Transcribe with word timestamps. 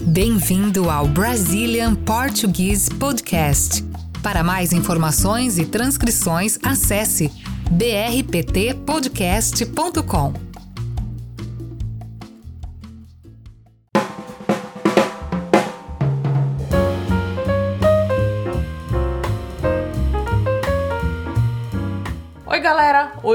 Bem-vindo 0.00 0.90
ao 0.90 1.06
Brazilian 1.06 1.94
Portuguese 1.94 2.90
Podcast. 2.90 3.84
Para 4.22 4.42
mais 4.42 4.72
informações 4.72 5.58
e 5.58 5.66
transcrições, 5.66 6.58
acesse 6.62 7.30
brptpodcast.com. 7.70 10.47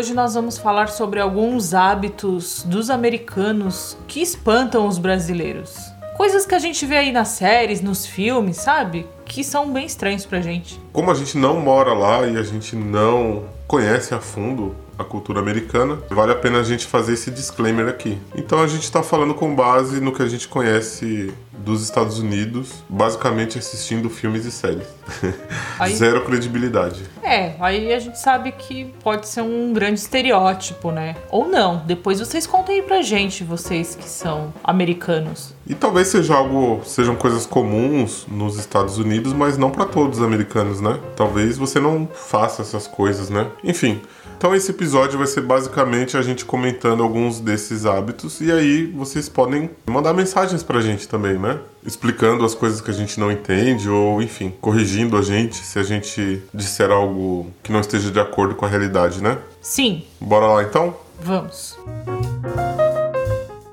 Hoje 0.04 0.14
nós 0.14 0.34
vamos 0.34 0.58
falar 0.58 0.90
sobre 0.90 1.22
alguns 1.22 1.74
hábitos 1.74 2.62
dos 2.64 2.90
americanos 2.90 3.96
que 4.06 4.22
espantam 4.22 4.86
os 4.86 4.98
brasileiros. 4.98 5.78
Coisas 6.18 6.46
que 6.46 6.54
a 6.54 6.60
gente 6.60 6.86
vê 6.86 6.98
aí 6.98 7.12
nas 7.14 7.30
séries, 7.30 7.80
nos 7.80 8.06
filmes, 8.06 8.58
sabe? 8.58 9.08
Que 9.24 9.46
são 9.46 9.72
bem 9.72 9.86
estranhos 9.86 10.26
pra 10.26 10.42
gente. 10.42 10.78
Como 10.92 11.10
a 11.10 11.14
gente 11.14 11.38
não 11.38 11.62
mora 11.62 11.94
lá 11.94 12.28
e 12.28 12.36
a 12.36 12.44
gente 12.44 12.76
não 12.76 13.46
conhece 13.66 14.14
a 14.14 14.20
fundo 14.20 14.76
a 14.98 15.04
cultura 15.04 15.40
americana, 15.40 15.98
vale 16.10 16.32
a 16.32 16.36
pena 16.36 16.60
a 16.60 16.64
gente 16.64 16.86
fazer 16.86 17.14
esse 17.14 17.32
disclaimer 17.32 17.88
aqui. 17.88 18.18
Então 18.36 18.62
a 18.62 18.68
gente 18.68 18.84
está 18.84 19.02
falando 19.04 19.34
com 19.34 19.54
base 19.56 20.00
no 20.00 20.12
que 20.14 20.22
a 20.22 20.28
gente 20.28 20.48
conhece 20.48 21.34
dos 21.52 21.82
Estados 21.84 22.20
Unidos, 22.20 22.84
basicamente 22.90 23.58
assistindo 23.58 24.10
filmes 24.10 24.46
e 24.46 24.52
séries. 24.52 24.88
Aí- 25.80 25.96
Zero 25.96 26.22
credibilidade. 26.26 27.04
É, 27.22 27.56
aí 27.60 27.94
a 27.94 28.00
gente 28.00 28.20
sabe 28.20 28.52
que 28.52 28.86
pode 29.02 29.28
ser 29.28 29.42
um 29.42 29.72
grande 29.74 30.00
estereótipo, 30.00 30.92
né? 30.92 31.16
Ou 31.30 31.48
não. 31.48 31.82
Depois 31.86 32.20
vocês 32.20 32.46
contem 32.46 32.76
aí 32.78 32.82
pra 32.82 33.02
gente, 33.02 33.44
vocês 33.44 33.96
que 33.96 34.08
são 34.08 34.54
americanos. 34.64 35.54
E 35.66 35.74
talvez 35.74 36.10
seja 36.10 36.36
algo, 36.36 36.82
sejam 36.86 37.16
coisas 37.16 37.46
comuns 37.46 38.26
nos 38.28 38.58
Estados 38.58 38.98
Unidos, 38.98 39.32
mas 39.34 39.58
não 39.58 39.72
para 39.72 39.86
todos 39.86 40.20
os 40.20 40.24
americanos, 40.26 40.82
né? 40.82 41.00
Talvez 41.16 41.58
você 41.58 41.80
não 41.80 42.08
faça 42.14 42.62
essas 42.62 42.88
coisas, 42.88 43.30
né? 43.30 43.48
Enfim, 43.64 44.02
então 44.44 44.54
esse 44.54 44.72
episódio 44.72 45.18
vai 45.18 45.26
ser 45.26 45.40
basicamente 45.40 46.18
a 46.18 46.22
gente 46.22 46.44
comentando 46.44 47.02
alguns 47.02 47.40
desses 47.40 47.86
hábitos 47.86 48.42
e 48.42 48.52
aí 48.52 48.88
vocês 48.88 49.30
podem 49.30 49.70
mandar 49.86 50.14
mensagens 50.14 50.62
pra 50.62 50.82
gente 50.82 51.08
também, 51.08 51.40
né? 51.40 51.62
Explicando 51.86 52.44
as 52.44 52.54
coisas 52.54 52.82
que 52.82 52.92
a 52.92 52.94
gente 52.94 53.18
não 53.22 53.32
entende 53.32 53.88
ou, 53.88 54.22
enfim, 54.22 54.54
corrigindo 54.60 55.16
a 55.16 55.22
gente 55.22 55.56
se 55.56 55.80
a 55.80 55.84
gente 55.84 56.44
disser 56.54 56.92
algo 56.92 57.48
que 57.64 57.72
não 57.72 57.80
esteja 57.80 58.12
de 58.12 58.20
acordo 58.20 58.54
com 58.54 58.66
a 58.66 58.68
realidade, 58.68 59.24
né? 59.24 59.38
Sim, 59.62 60.04
Bora 60.20 60.48
lá 60.48 60.64
então? 60.64 60.94
vamos. 61.22 61.80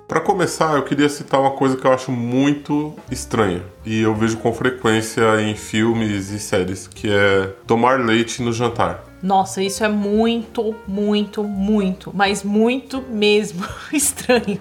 Pra 0.07 0.21
começar, 0.21 0.77
eu 0.77 0.84
queria 0.84 1.09
citar 1.09 1.41
uma 1.41 1.51
coisa 1.51 1.77
que 1.77 1.84
eu 1.84 1.93
acho 1.93 2.12
muito 2.12 2.95
estranha 3.11 3.62
e 3.84 4.03
eu 4.03 4.15
vejo 4.15 4.37
com 4.37 4.53
frequência 4.53 5.41
em 5.41 5.57
filmes 5.57 6.31
e 6.31 6.39
séries, 6.39 6.87
que 6.87 7.11
é 7.11 7.53
tomar 7.67 7.99
leite 7.99 8.41
no 8.41 8.53
jantar. 8.53 9.09
Nossa, 9.23 9.63
isso 9.63 9.85
é 9.85 9.89
muito, 9.89 10.75
muito, 10.87 11.45
muito, 11.45 12.11
mas 12.15 12.43
muito 12.43 13.03
mesmo 13.03 13.67
estranho. 13.93 14.61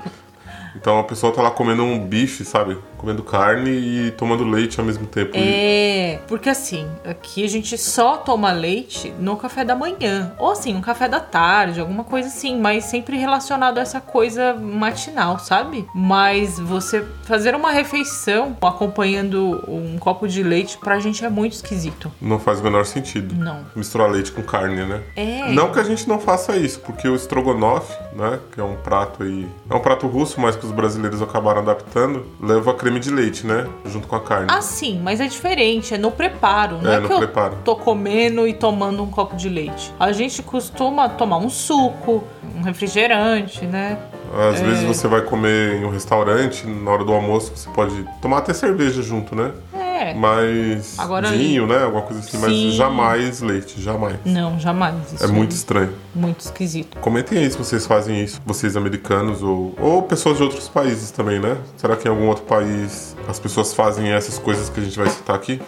Então 0.79 0.99
a 0.99 1.03
pessoa 1.03 1.33
tá 1.33 1.41
lá 1.41 1.51
comendo 1.51 1.83
um 1.83 1.99
bife, 1.99 2.45
sabe? 2.45 2.77
Comendo 2.97 3.23
carne 3.23 3.69
e 3.69 4.11
tomando 4.11 4.43
leite 4.43 4.79
ao 4.79 4.85
mesmo 4.85 5.05
tempo. 5.05 5.31
É, 5.33 6.19
porque 6.27 6.49
assim, 6.49 6.87
aqui 7.05 7.43
a 7.43 7.47
gente 7.47 7.77
só 7.77 8.17
toma 8.17 8.51
leite 8.51 9.13
no 9.19 9.37
café 9.37 9.63
da 9.63 9.75
manhã. 9.75 10.33
Ou 10.37 10.51
assim, 10.51 10.73
no 10.73 10.81
café 10.81 11.07
da 11.07 11.19
tarde, 11.19 11.79
alguma 11.79 12.03
coisa 12.03 12.27
assim, 12.27 12.59
mas 12.59 12.85
sempre 12.85 13.17
relacionado 13.17 13.77
a 13.77 13.81
essa 13.81 14.01
coisa 14.01 14.53
matinal, 14.53 15.39
sabe? 15.39 15.87
Mas 15.93 16.59
você 16.59 17.05
fazer 17.23 17.55
uma 17.55 17.71
refeição 17.71 18.55
acompanhando 18.61 19.63
um 19.67 19.97
copo 19.97 20.27
de 20.27 20.43
leite 20.43 20.77
pra 20.77 20.99
gente 20.99 21.23
é 21.23 21.29
muito 21.29 21.53
esquisito. 21.53 22.11
Não 22.21 22.39
faz 22.39 22.59
o 22.59 22.63
menor 22.63 22.85
sentido. 22.85 23.35
Não. 23.35 23.65
Misturar 23.75 24.09
leite 24.09 24.31
com 24.31 24.41
carne, 24.41 24.85
né? 24.85 25.01
É. 25.15 25.51
Não 25.51 25.71
que 25.71 25.79
a 25.79 25.83
gente 25.83 26.07
não 26.07 26.19
faça 26.19 26.55
isso, 26.55 26.79
porque 26.81 27.07
o 27.07 27.15
estrogonofe, 27.15 27.97
né, 28.13 28.39
que 28.51 28.59
é 28.59 28.63
um 28.63 28.75
prato 28.75 29.23
aí, 29.23 29.47
é 29.69 29.75
um 29.75 29.79
prato 29.79 30.07
russo, 30.07 30.39
mas 30.39 30.55
que 30.55 30.68
os 30.69 30.75
brasileiros 30.75 31.21
acabaram 31.21 31.61
adaptando, 31.61 32.25
leva 32.41 32.73
creme 32.73 32.99
de 32.99 33.09
leite, 33.11 33.45
né, 33.45 33.67
junto 33.85 34.07
com 34.07 34.15
a 34.15 34.19
carne. 34.21 34.47
Ah, 34.49 34.61
sim, 34.61 34.99
mas 35.03 35.19
é 35.19 35.27
diferente, 35.27 35.93
é 35.93 35.97
no 35.97 36.11
preparo, 36.11 36.79
não 36.81 36.91
é, 36.91 36.95
É, 36.95 36.99
no 36.99 37.07
que 37.07 37.13
eu 37.13 37.17
preparo. 37.17 37.57
tô 37.63 37.75
comendo 37.75 38.47
e 38.47 38.53
tomando 38.53 39.03
um 39.03 39.09
copo 39.09 39.35
de 39.35 39.49
leite. 39.49 39.93
A 39.99 40.11
gente 40.11 40.41
costuma 40.43 41.09
tomar 41.09 41.37
um 41.37 41.49
suco, 41.49 42.23
um 42.55 42.61
refrigerante, 42.61 43.65
né? 43.65 43.97
Às 44.51 44.61
vezes 44.61 44.83
você 44.83 45.07
vai 45.07 45.21
comer 45.21 45.77
em 45.81 45.85
um 45.85 45.89
restaurante, 45.89 46.67
na 46.67 46.91
hora 46.91 47.03
do 47.03 47.11
almoço, 47.11 47.51
você 47.55 47.67
pode 47.71 48.05
tomar 48.21 48.37
até 48.39 48.53
cerveja 48.53 49.01
junto, 49.01 49.35
né? 49.35 49.51
É. 49.99 50.13
Mas 50.13 50.97
Agora- 50.97 51.29
vinho, 51.31 51.67
né? 51.67 51.83
Alguma 51.83 52.03
coisa 52.03 52.21
assim, 52.21 52.37
mas 52.37 52.51
Sim. 52.51 52.71
jamais 52.71 53.41
leite, 53.41 53.81
jamais. 53.81 54.15
Não, 54.25 54.57
jamais. 54.59 54.95
Isso 55.13 55.23
É 55.23 55.27
muito 55.27 55.51
estranho. 55.51 55.91
muito 56.15 56.39
esquisito. 56.39 56.97
Comentem 56.99 57.37
aí 57.39 57.51
se 57.51 57.57
vocês 57.57 57.85
fazem 57.85 58.23
isso, 58.23 58.39
vocês 58.45 58.77
americanos 58.77 59.43
ou, 59.43 59.75
ou 59.77 60.01
pessoas 60.03 60.37
de 60.37 60.43
outros 60.43 60.69
países 60.69 61.11
também, 61.11 61.39
né? 61.39 61.57
Será 61.75 61.95
que 61.97 62.07
em 62.07 62.11
algum 62.11 62.27
outro 62.27 62.43
país 62.45 63.15
as 63.27 63.39
pessoas 63.39 63.73
fazem 63.73 64.09
essas 64.09 64.37
coisas 64.39 64.69
que 64.69 64.79
a 64.79 64.83
gente 64.83 64.97
vai 64.97 65.09
citar 65.09 65.35
aqui? 65.35 65.59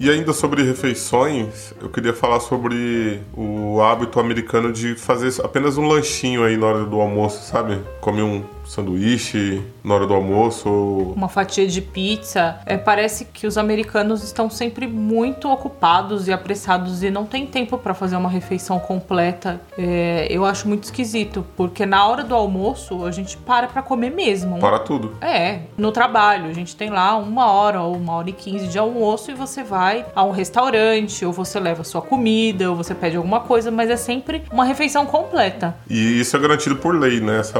E 0.00 0.08
ainda 0.08 0.32
sobre 0.32 0.62
refeições, 0.62 1.74
eu 1.82 1.88
queria 1.88 2.14
falar 2.14 2.38
sobre 2.38 3.20
o 3.36 3.80
hábito 3.82 4.20
americano 4.20 4.72
de 4.72 4.94
fazer 4.94 5.32
apenas 5.44 5.76
um 5.76 5.88
lanchinho 5.88 6.44
aí 6.44 6.56
na 6.56 6.66
hora 6.66 6.84
do 6.84 7.00
almoço, 7.00 7.44
sabe? 7.50 7.80
Come 8.00 8.22
um 8.22 8.44
sanduíche 8.64 9.60
na 9.88 9.94
hora 9.94 10.06
do 10.06 10.12
almoço 10.12 10.68
ou 10.68 11.12
Uma 11.14 11.28
fatia 11.28 11.66
de 11.66 11.80
pizza. 11.80 12.60
É, 12.66 12.76
parece 12.76 13.24
que 13.24 13.46
os 13.46 13.56
americanos 13.56 14.22
estão 14.22 14.50
sempre 14.50 14.86
muito 14.86 15.50
ocupados 15.50 16.28
e 16.28 16.32
apressados 16.32 17.02
e 17.02 17.10
não 17.10 17.24
tem 17.24 17.46
tempo 17.46 17.78
pra 17.78 17.94
fazer 17.94 18.16
uma 18.16 18.28
refeição 18.28 18.78
completa. 18.78 19.60
É, 19.78 20.26
eu 20.30 20.44
acho 20.44 20.68
muito 20.68 20.84
esquisito, 20.84 21.44
porque 21.56 21.86
na 21.86 22.06
hora 22.06 22.22
do 22.22 22.34
almoço 22.34 23.06
a 23.06 23.10
gente 23.10 23.36
para 23.38 23.66
pra 23.66 23.82
comer 23.82 24.10
mesmo. 24.10 24.58
para 24.58 24.78
tudo. 24.78 25.16
É, 25.22 25.60
no 25.76 25.90
trabalho. 25.90 26.50
A 26.50 26.52
gente 26.52 26.76
tem 26.76 26.90
lá 26.90 27.16
uma 27.16 27.50
hora 27.50 27.80
ou 27.80 27.96
uma 27.96 28.12
hora 28.14 28.28
e 28.28 28.32
quinze 28.32 28.68
de 28.68 28.78
almoço 28.78 29.30
e 29.30 29.34
você 29.34 29.62
vai 29.62 30.04
a 30.14 30.22
um 30.22 30.30
restaurante, 30.30 31.24
ou 31.24 31.32
você 31.32 31.58
leva 31.58 31.82
sua 31.82 32.02
comida, 32.02 32.68
ou 32.68 32.76
você 32.76 32.94
pede 32.94 33.16
alguma 33.16 33.40
coisa, 33.40 33.70
mas 33.70 33.88
é 33.88 33.96
sempre 33.96 34.42
uma 34.52 34.64
refeição 34.66 35.06
completa. 35.06 35.74
E 35.88 36.20
isso 36.20 36.36
é 36.36 36.40
garantido 36.40 36.76
por 36.76 36.94
lei, 36.94 37.20
né? 37.20 37.38
Essa 37.38 37.58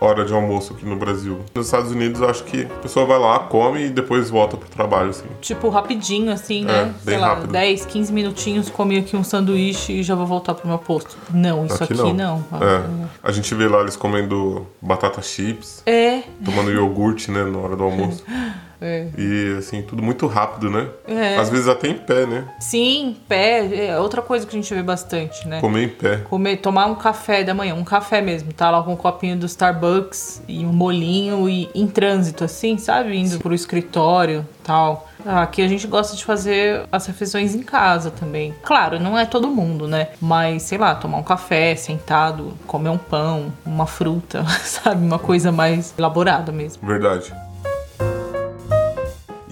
hora 0.00 0.24
de 0.24 0.34
almoço 0.34 0.74
aqui 0.74 0.84
no 0.84 0.96
Brasil. 0.96 1.40
Nos 1.62 1.68
Estados 1.68 1.92
Unidos, 1.92 2.20
acho 2.22 2.42
que 2.42 2.64
a 2.64 2.78
pessoa 2.82 3.06
vai 3.06 3.18
lá, 3.20 3.38
come 3.38 3.86
e 3.86 3.88
depois 3.88 4.28
volta 4.28 4.56
pro 4.56 4.68
trabalho, 4.68 5.10
assim. 5.10 5.26
Tipo, 5.40 5.68
rapidinho, 5.68 6.32
assim, 6.32 6.62
É, 6.64 6.66
né? 6.66 6.84
bem 7.04 7.14
Sei 7.14 7.18
lá, 7.18 7.28
rápido. 7.34 7.52
10, 7.52 7.86
15 7.86 8.12
minutinhos, 8.12 8.68
comi 8.68 8.98
aqui 8.98 9.16
um 9.16 9.22
sanduíche 9.22 9.92
e 9.92 10.02
já 10.02 10.16
vou 10.16 10.26
voltar 10.26 10.54
pro 10.54 10.66
meu 10.66 10.78
posto. 10.78 11.16
Não, 11.32 11.64
isso 11.64 11.84
aqui, 11.84 12.12
não. 12.12 12.44
É. 12.60 12.82
A 13.22 13.30
gente 13.30 13.54
vê 13.54 13.68
lá 13.68 13.80
eles 13.80 13.94
comendo 13.94 14.66
batata 14.80 15.22
chips, 15.22 15.84
É, 15.86 16.22
tomando 16.44 16.72
iogurte, 16.72 17.30
né, 17.30 17.44
na 17.44 17.58
hora 17.58 17.76
do 17.76 17.84
almoço. 17.84 18.24
é. 18.82 19.08
E 19.16 19.56
assim, 19.58 19.80
tudo 19.82 20.02
muito 20.02 20.26
rápido, 20.26 20.68
né? 20.68 20.88
É. 21.06 21.36
Às 21.36 21.48
vezes 21.48 21.68
até 21.68 21.88
em 21.88 21.94
pé, 21.94 22.26
né? 22.26 22.48
Sim, 22.58 23.16
pé, 23.28 23.86
é 23.86 23.98
outra 23.98 24.20
coisa 24.20 24.46
que 24.46 24.56
a 24.56 24.60
gente 24.60 24.74
vê 24.74 24.82
bastante, 24.82 25.46
né? 25.46 25.60
Comer 25.60 25.84
em 25.84 25.88
pé. 25.88 26.16
Comer, 26.28 26.56
tomar 26.56 26.86
um 26.86 26.94
café 26.94 27.44
da 27.44 27.54
manhã, 27.54 27.74
um 27.74 27.84
café 27.84 28.20
mesmo, 28.20 28.52
tá 28.52 28.70
lá 28.70 28.82
com 28.82 28.92
um 28.92 28.96
copinho 28.96 29.36
do 29.36 29.46
Starbucks 29.46 30.42
e 30.48 30.64
um 30.66 30.72
molinho 30.72 31.48
e 31.48 31.70
em 31.74 31.86
trânsito, 31.86 32.44
assim, 32.44 32.76
sabe? 32.76 33.16
Indo 33.16 33.38
pro 33.38 33.54
escritório 33.54 34.46
tal. 34.62 35.08
Aqui 35.24 35.62
a 35.62 35.68
gente 35.68 35.86
gosta 35.86 36.16
de 36.16 36.24
fazer 36.24 36.84
as 36.90 37.06
refeições 37.06 37.54
em 37.54 37.62
casa 37.62 38.10
também. 38.10 38.54
Claro, 38.62 38.98
não 38.98 39.16
é 39.16 39.24
todo 39.24 39.48
mundo, 39.48 39.86
né? 39.86 40.08
Mas, 40.20 40.62
sei 40.62 40.78
lá, 40.78 40.94
tomar 40.94 41.18
um 41.18 41.22
café 41.22 41.76
sentado, 41.76 42.54
comer 42.66 42.88
um 42.88 42.98
pão, 42.98 43.52
uma 43.64 43.86
fruta, 43.86 44.44
sabe? 44.62 45.04
Uma 45.04 45.18
coisa 45.18 45.52
mais 45.52 45.94
elaborada 45.96 46.50
mesmo. 46.50 46.84
Verdade. 46.86 47.32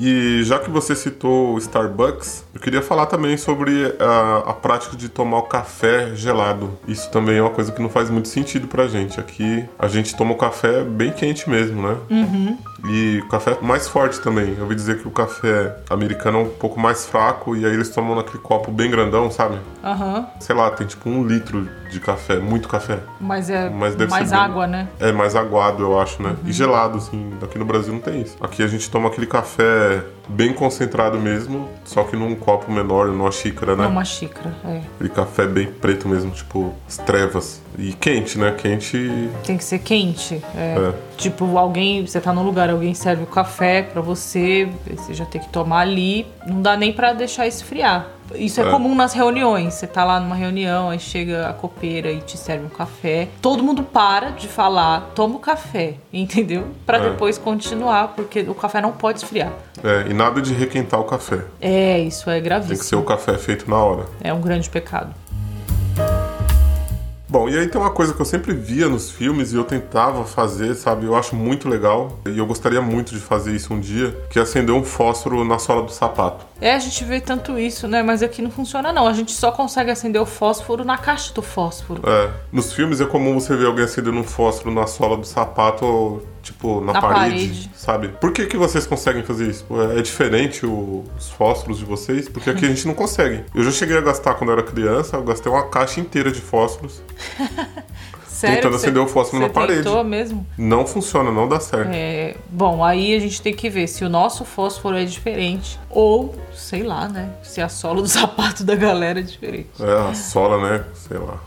E 0.01 0.43
já 0.45 0.59
que 0.59 0.71
você 0.71 0.97
citou 0.97 1.55
o 1.55 1.59
Starbucks, 1.59 2.43
eu 2.55 2.61
queria 2.61 2.81
falar 2.81 3.05
também 3.05 3.37
sobre 3.37 3.95
a, 4.01 4.51
a 4.51 4.53
prática 4.55 4.97
de 4.97 5.11
tomar 5.11 5.39
o 5.39 5.43
café 5.43 6.17
gelado. 6.17 6.71
Isso 6.89 7.11
também 7.11 7.37
é 7.37 7.43
uma 7.43 7.51
coisa 7.51 7.71
que 7.71 7.83
não 7.83 7.91
faz 7.91 8.09
muito 8.09 8.29
sentido 8.29 8.67
pra 8.67 8.89
gente. 8.89 9.21
Aqui 9.21 9.63
a 9.79 9.87
gente 9.89 10.17
toma 10.17 10.33
o 10.33 10.37
café 10.39 10.83
bem 10.83 11.13
quente 11.13 11.51
mesmo, 11.51 11.83
né? 11.83 11.97
E 12.89 13.19
o 13.25 13.29
café 13.29 13.59
mais 13.61 13.89
forte 13.89 14.21
também. 14.21 14.55
Eu 14.57 14.63
ouvi 14.63 14.75
dizer 14.75 15.01
que 15.01 15.07
o 15.09 15.11
café 15.11 15.77
americano 15.91 16.39
é 16.39 16.43
um 16.43 16.49
pouco 16.49 16.79
mais 16.81 17.05
fraco 17.07 17.55
e 17.57 17.65
aí 17.67 17.73
eles 17.73 17.91
tomam 17.91 18.15
naquele 18.17 18.39
copo 18.39 18.71
bem 18.71 18.91
grandão, 18.91 19.31
sabe? 19.31 19.59
Aham. 19.85 20.27
Sei 20.41 20.55
lá, 20.55 20.71
tem 20.71 20.87
tipo 20.87 21.09
um 21.09 21.27
litro 21.27 21.69
de 21.91 22.01
café, 22.01 22.39
muito 22.39 22.69
café. 22.69 22.99
Mas 23.21 23.51
é 23.51 23.69
Mas 23.69 23.97
mais 23.97 24.29
ser 24.29 24.35
bem- 24.35 24.45
água, 24.45 24.67
né? 24.67 24.89
É 24.99 25.13
mais 25.13 25.35
aguado, 25.37 25.83
eu 25.83 25.99
acho, 26.01 26.23
né? 26.23 26.37
E 26.45 26.53
gelado, 26.53 26.99
assim. 26.99 27.33
Aqui 27.43 27.59
no 27.59 27.65
Brasil 27.65 27.93
não 27.93 28.01
tem 28.01 28.23
isso. 28.23 28.37
Aqui 28.41 28.63
a 28.63 28.67
gente 28.67 28.89
toma 28.91 29.09
aquele 29.09 29.27
café 29.27 30.03
bem 30.29 30.53
concentrado 30.55 31.19
mesmo, 31.19 31.69
só 31.85 32.05
que 32.05 32.15
num 32.17 32.35
copo 32.37 32.71
menor, 32.71 33.09
numa 33.09 33.33
xícara, 33.33 33.75
né? 33.75 33.85
É 33.85 33.89
uma 33.89 34.05
xícara. 34.05 34.55
É. 34.65 34.81
Aquele 34.95 35.11
café 35.11 35.47
bem 35.47 35.67
preto 35.67 36.09
mesmo, 36.09 36.31
tipo 36.31 36.73
as 36.89 36.97
trevas. 36.99 37.61
E 37.79 37.93
quente, 37.93 38.39
né? 38.39 38.53
Quente. 38.57 39.29
Tem 39.45 39.57
que 39.57 39.65
ser 39.65 39.79
quente. 39.81 40.41
É. 40.57 40.77
É. 40.79 40.95
Tipo, 41.17 41.57
alguém, 41.59 42.07
você 42.07 42.21
tá 42.21 42.33
num 42.33 42.43
lugar, 42.45 42.70
alguém 42.71 42.95
serve 42.95 43.23
o 43.25 43.27
café 43.27 43.83
pra 43.83 44.01
você, 44.01 44.69
você 44.95 45.13
já 45.15 45.25
tem 45.25 45.41
que 45.41 45.49
tomar 45.49 45.81
ali, 45.81 46.27
não 46.47 46.61
dá 46.63 46.77
nem 46.77 46.93
pra 46.93 47.13
deixar 47.13 47.47
esfriar. 47.47 48.07
Isso 48.37 48.61
é, 48.61 48.65
É. 48.65 48.71
comum 48.71 48.95
nas 48.95 49.13
reuniões. 49.13 49.75
Você 49.75 49.89
tá 49.89 50.05
lá 50.05 50.21
numa 50.21 50.37
reunião, 50.37 50.89
aí 50.91 51.01
chega 51.01 51.49
a 51.49 51.53
copeira 51.53 52.13
e 52.13 52.21
te 52.21 52.39
serve 52.39 52.65
um 52.65 52.69
café. 52.69 53.27
Todo 53.43 53.61
mundo 53.61 53.83
para 53.83 54.31
de 54.31 54.47
falar, 54.47 55.11
toma 55.17 55.35
o 55.35 55.39
café, 55.41 55.95
entendeu? 56.13 56.69
Pra 56.87 56.99
É. 56.99 57.11
depois 57.11 57.37
continuar, 57.39 58.09
porque 58.15 58.41
o 58.43 58.55
café 58.55 58.81
não 58.81 58.93
pode 58.93 59.19
esfriar. 59.19 59.51
É, 59.83 60.09
e 60.09 60.15
nada 60.15 60.41
de 60.41 60.55
requentar 60.55 61.01
o 61.01 61.05
café. 61.05 61.41
É, 61.61 61.99
isso 61.99 62.31
é 62.31 62.35
Tem 62.35 62.43
que 62.43 62.49
ser 62.49 62.49
gravíssimo. 62.49 63.01
o 63.01 63.05
café 63.05 63.37
feito 63.37 63.69
na 63.69 63.79
hora. 63.79 64.07
É 64.23 64.33
um 64.33 64.41
grande 64.41 64.71
pecado. 64.71 65.13
E 67.51 67.59
aí 67.59 67.67
tem 67.67 67.81
uma 67.81 67.91
coisa 67.91 68.15
que 68.15 68.21
eu 68.21 68.25
sempre 68.25 68.55
via 68.55 68.89
nos 68.89 69.11
filmes 69.11 69.53
e 69.53 69.57
eu 69.57 69.65
tentava 69.65 70.25
fazer, 70.25 70.73
sabe? 70.77 71.07
Eu 71.07 71.17
acho 71.17 71.35
muito 71.35 71.69
legal 71.69 72.17
e 72.25 72.39
eu 72.39 72.47
gostaria 72.47 72.81
muito 72.81 73.13
de 73.13 73.19
fazer 73.19 73.53
isso 73.53 73.75
um 73.75 73.81
dia, 73.81 74.17
que 74.31 74.39
é 74.39 74.43
acender 74.43 74.73
um 74.73 74.85
fósforo 74.85 75.45
na 75.45 75.59
sola 75.59 75.83
do 75.83 75.91
sapato. 75.91 76.47
É, 76.61 76.75
a 76.75 76.79
gente 76.79 77.03
vê 77.03 77.21
tanto 77.21 77.59
isso, 77.59 77.89
né? 77.89 78.05
Mas 78.05 78.23
aqui 78.23 78.41
não 78.41 78.53
funciona 78.53 78.93
não. 78.93 79.05
A 79.05 79.13
gente 79.13 79.33
só 79.33 79.51
consegue 79.51 79.91
acender 79.91 80.23
o 80.23 80.27
fósforo 80.27 80.85
na 80.85 80.97
caixa 80.97 81.35
do 81.35 81.43
fósforo. 81.43 82.03
É, 82.09 82.31
nos 82.53 82.73
filmes 82.73 83.01
é 83.01 83.05
comum 83.05 83.41
você 83.41 83.57
ver 83.57 83.67
alguém 83.67 83.85
acendendo 83.85 84.19
um 84.19 84.25
fósforo 84.25 84.73
na 84.73 84.87
sola 84.87 85.17
do 85.17 85.27
sapato 85.27 85.85
ou, 85.85 86.23
tipo, 86.43 86.81
na, 86.81 86.93
Na 86.95 87.01
parede, 87.01 87.21
parede. 87.47 87.71
sabe? 87.75 88.09
Por 88.09 88.33
que, 88.33 88.47
que 88.47 88.57
vocês 88.57 88.87
conseguem 88.87 89.23
fazer 89.23 89.49
isso? 89.49 89.65
É 89.97 90.01
diferente 90.03 90.65
o- 90.67 91.05
os 91.19 91.29
fósforos 91.31 91.79
de 91.79 91.85
vocês? 91.85 92.29
Porque 92.29 92.51
aqui 92.51 92.65
a 92.65 92.69
gente 92.69 92.87
não 92.87 92.95
consegue. 92.95 93.45
Eu 93.55 93.63
já 93.65 93.71
cheguei 93.71 93.97
a 93.97 94.01
gastar 94.01 94.35
quando 94.35 94.51
eu 94.51 94.59
era 94.59 94.63
criança, 94.63 95.17
eu 95.17 95.23
gastei 95.23 95.51
uma 95.51 95.69
caixa 95.69 96.01
inteira 96.01 96.31
de 96.31 96.41
fósforos. 96.41 97.03
Sério? 98.27 98.57
Tentando 98.57 98.73
Você- 98.79 98.87
acender 98.87 99.03
o 99.03 99.07
fósforo 99.07 99.43
na 99.43 99.51
parede. 99.51 99.83
tentou 99.83 100.03
mesmo? 100.03 100.47
Não 100.57 100.87
funciona, 100.87 101.31
não 101.31 101.47
dá 101.47 101.61
certo. 101.61 101.91
É, 101.93 102.37
bom, 102.49 102.83
aí 102.83 103.15
a 103.15 103.19
gente 103.19 103.43
tem 103.43 103.53
que 103.55 103.69
ver 103.69 103.87
se 103.87 104.03
o 104.03 104.09
nosso 104.09 104.47
fósforo 104.47 104.97
é 104.97 105.05
diferente. 105.05 105.79
Ou, 105.91 106.35
sei 106.55 106.83
lá, 106.83 107.07
né? 107.07 107.29
Se 107.43 107.61
a 107.61 107.69
sola 107.69 108.01
do 108.01 108.09
sapato 108.09 108.65
da 108.65 108.75
galera 108.75 109.21
é 109.21 109.23
diferente. 109.23 109.69
É, 109.79 110.11
a 110.11 110.15
sola, 110.15 110.71
né? 110.71 110.85
Sei 110.95 111.19
lá. 111.19 111.39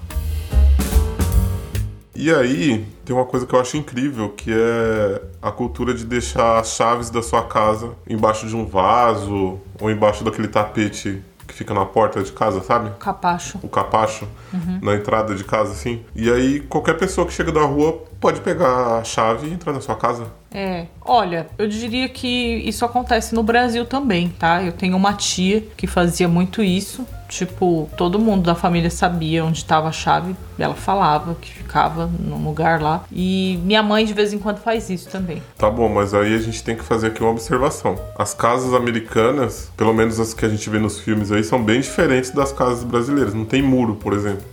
E 2.16 2.34
aí, 2.34 2.86
tem 3.04 3.16
uma 3.16 3.26
coisa 3.26 3.46
que 3.46 3.56
eu 3.56 3.60
acho 3.60 3.76
incrível, 3.76 4.30
que 4.30 4.52
é 4.52 5.22
a 5.42 5.52
cultura 5.52 5.94
de 5.94 6.06
deixar 6.06 6.60
as 6.60 6.70
chaves 6.74 7.10
da 7.10 7.24
sua 7.24 7.44
casa 7.44 7.92
embaixo 8.08 8.46
de 8.48 8.56
um 8.56 8.66
vaso 8.66 9.60
ou 9.82 9.90
embaixo 9.90 10.24
daquele 10.24 10.48
tapete 10.48 11.24
que 11.48 11.54
fica 11.54 11.74
na 11.74 11.86
porta 11.86 12.22
de 12.22 12.32
casa, 12.32 12.62
sabe? 12.62 12.92
Capacho. 13.00 13.60
O 13.62 13.68
capacho 13.68 14.28
na 14.82 14.96
entrada 14.96 15.36
de 15.36 15.44
casa, 15.44 15.72
assim. 15.72 16.04
E 16.16 16.32
aí, 16.32 16.60
qualquer 16.62 16.98
pessoa 16.98 17.26
que 17.28 17.34
chega 17.34 17.52
da 17.52 17.62
rua 17.62 18.04
pode 18.20 18.42
pegar 18.42 19.00
a 19.00 19.04
chave 19.04 19.48
e 19.48 19.54
entrar 19.54 19.74
na 19.74 19.82
sua 19.82 19.96
casa. 19.96 20.28
É, 20.54 20.86
olha, 21.02 21.48
eu 21.58 21.68
diria 21.68 22.08
que 22.08 22.28
isso 22.28 22.86
acontece 22.86 23.34
no 23.34 23.42
Brasil 23.42 23.86
também, 23.86 24.30
tá? 24.30 24.62
Eu 24.64 24.72
tenho 24.72 24.96
uma 24.96 25.14
tia 25.14 25.62
que 25.76 25.88
fazia 25.88 26.28
muito 26.28 26.62
isso. 26.62 27.06
Tipo, 27.28 27.90
todo 27.98 28.20
mundo 28.20 28.44
da 28.44 28.54
família 28.54 28.92
sabia 28.92 29.44
onde 29.44 29.58
estava 29.58 29.88
a 29.88 29.92
chave. 29.92 30.36
Ela 30.60 30.76
falava 30.76 31.34
que 31.34 31.52
ficava 31.52 32.08
num 32.20 32.44
lugar 32.46 32.80
lá. 32.80 33.04
E 33.12 33.60
minha 33.64 33.82
mãe 33.82 34.06
de 34.06 34.14
vez 34.14 34.32
em 34.34 34.38
quando 34.38 34.60
faz 34.60 34.88
isso 34.92 35.10
também. 35.10 35.42
Tá 35.58 35.68
bom, 35.68 35.90
mas 35.90 36.14
aí 36.14 36.36
a 36.36 36.38
gente 36.38 36.64
tem 36.64 36.76
que 36.76 36.84
fazer 36.84 37.08
aqui 37.08 37.24
uma 37.24 37.32
observação. 37.32 37.98
As 38.16 38.36
casas 38.36 38.76
americanas, 38.76 39.72
pelo 39.76 39.94
menos 39.96 40.20
as 40.20 40.32
que 40.32 40.46
a 40.46 40.50
gente 40.50 40.70
vê 40.70 40.78
nos 40.78 41.00
filmes 41.00 41.32
aí, 41.32 41.44
são 41.44 41.64
bem 41.64 41.82
diferentes 41.82 42.30
das 42.30 42.52
casas 42.52 42.84
brasileiras. 42.84 43.34
Não 43.34 43.46
tem 43.46 43.64
muro, 43.64 43.96
por 43.96 44.14
exemplo. 44.14 44.44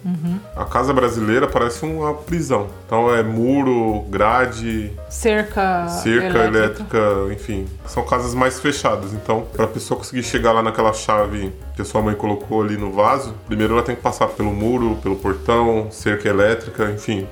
A 0.56 0.64
casa 0.64 0.94
brasileira 0.94 1.46
parece 1.46 1.84
uma 1.84 2.14
prisão. 2.14 2.68
Então 2.86 3.14
é 3.14 3.22
muro, 3.22 4.04
grade, 4.08 4.90
Cerca, 5.08 5.86
cerca 5.90 6.44
elétrica, 6.44 6.98
enfim. 7.32 7.66
São 7.86 8.04
casas 8.04 8.34
mais 8.34 8.60
fechadas. 8.60 9.12
Então, 9.12 9.46
para 9.52 9.64
a 9.64 9.68
pessoa 9.68 9.98
conseguir 9.98 10.22
chegar 10.22 10.52
lá 10.52 10.62
naquela 10.62 10.92
chave 10.92 11.52
que 11.74 11.82
a 11.82 11.84
sua 11.84 12.02
mãe 12.02 12.14
colocou 12.14 12.62
ali 12.62 12.76
no 12.76 12.92
vaso, 12.92 13.34
primeiro 13.46 13.74
ela 13.74 13.82
tem 13.82 13.94
que 13.94 14.02
passar 14.02 14.26
pelo 14.28 14.52
muro, 14.52 14.98
pelo 15.02 15.16
portão, 15.16 15.88
cerca 15.90 16.28
elétrica, 16.28 16.90
enfim. 16.90 17.26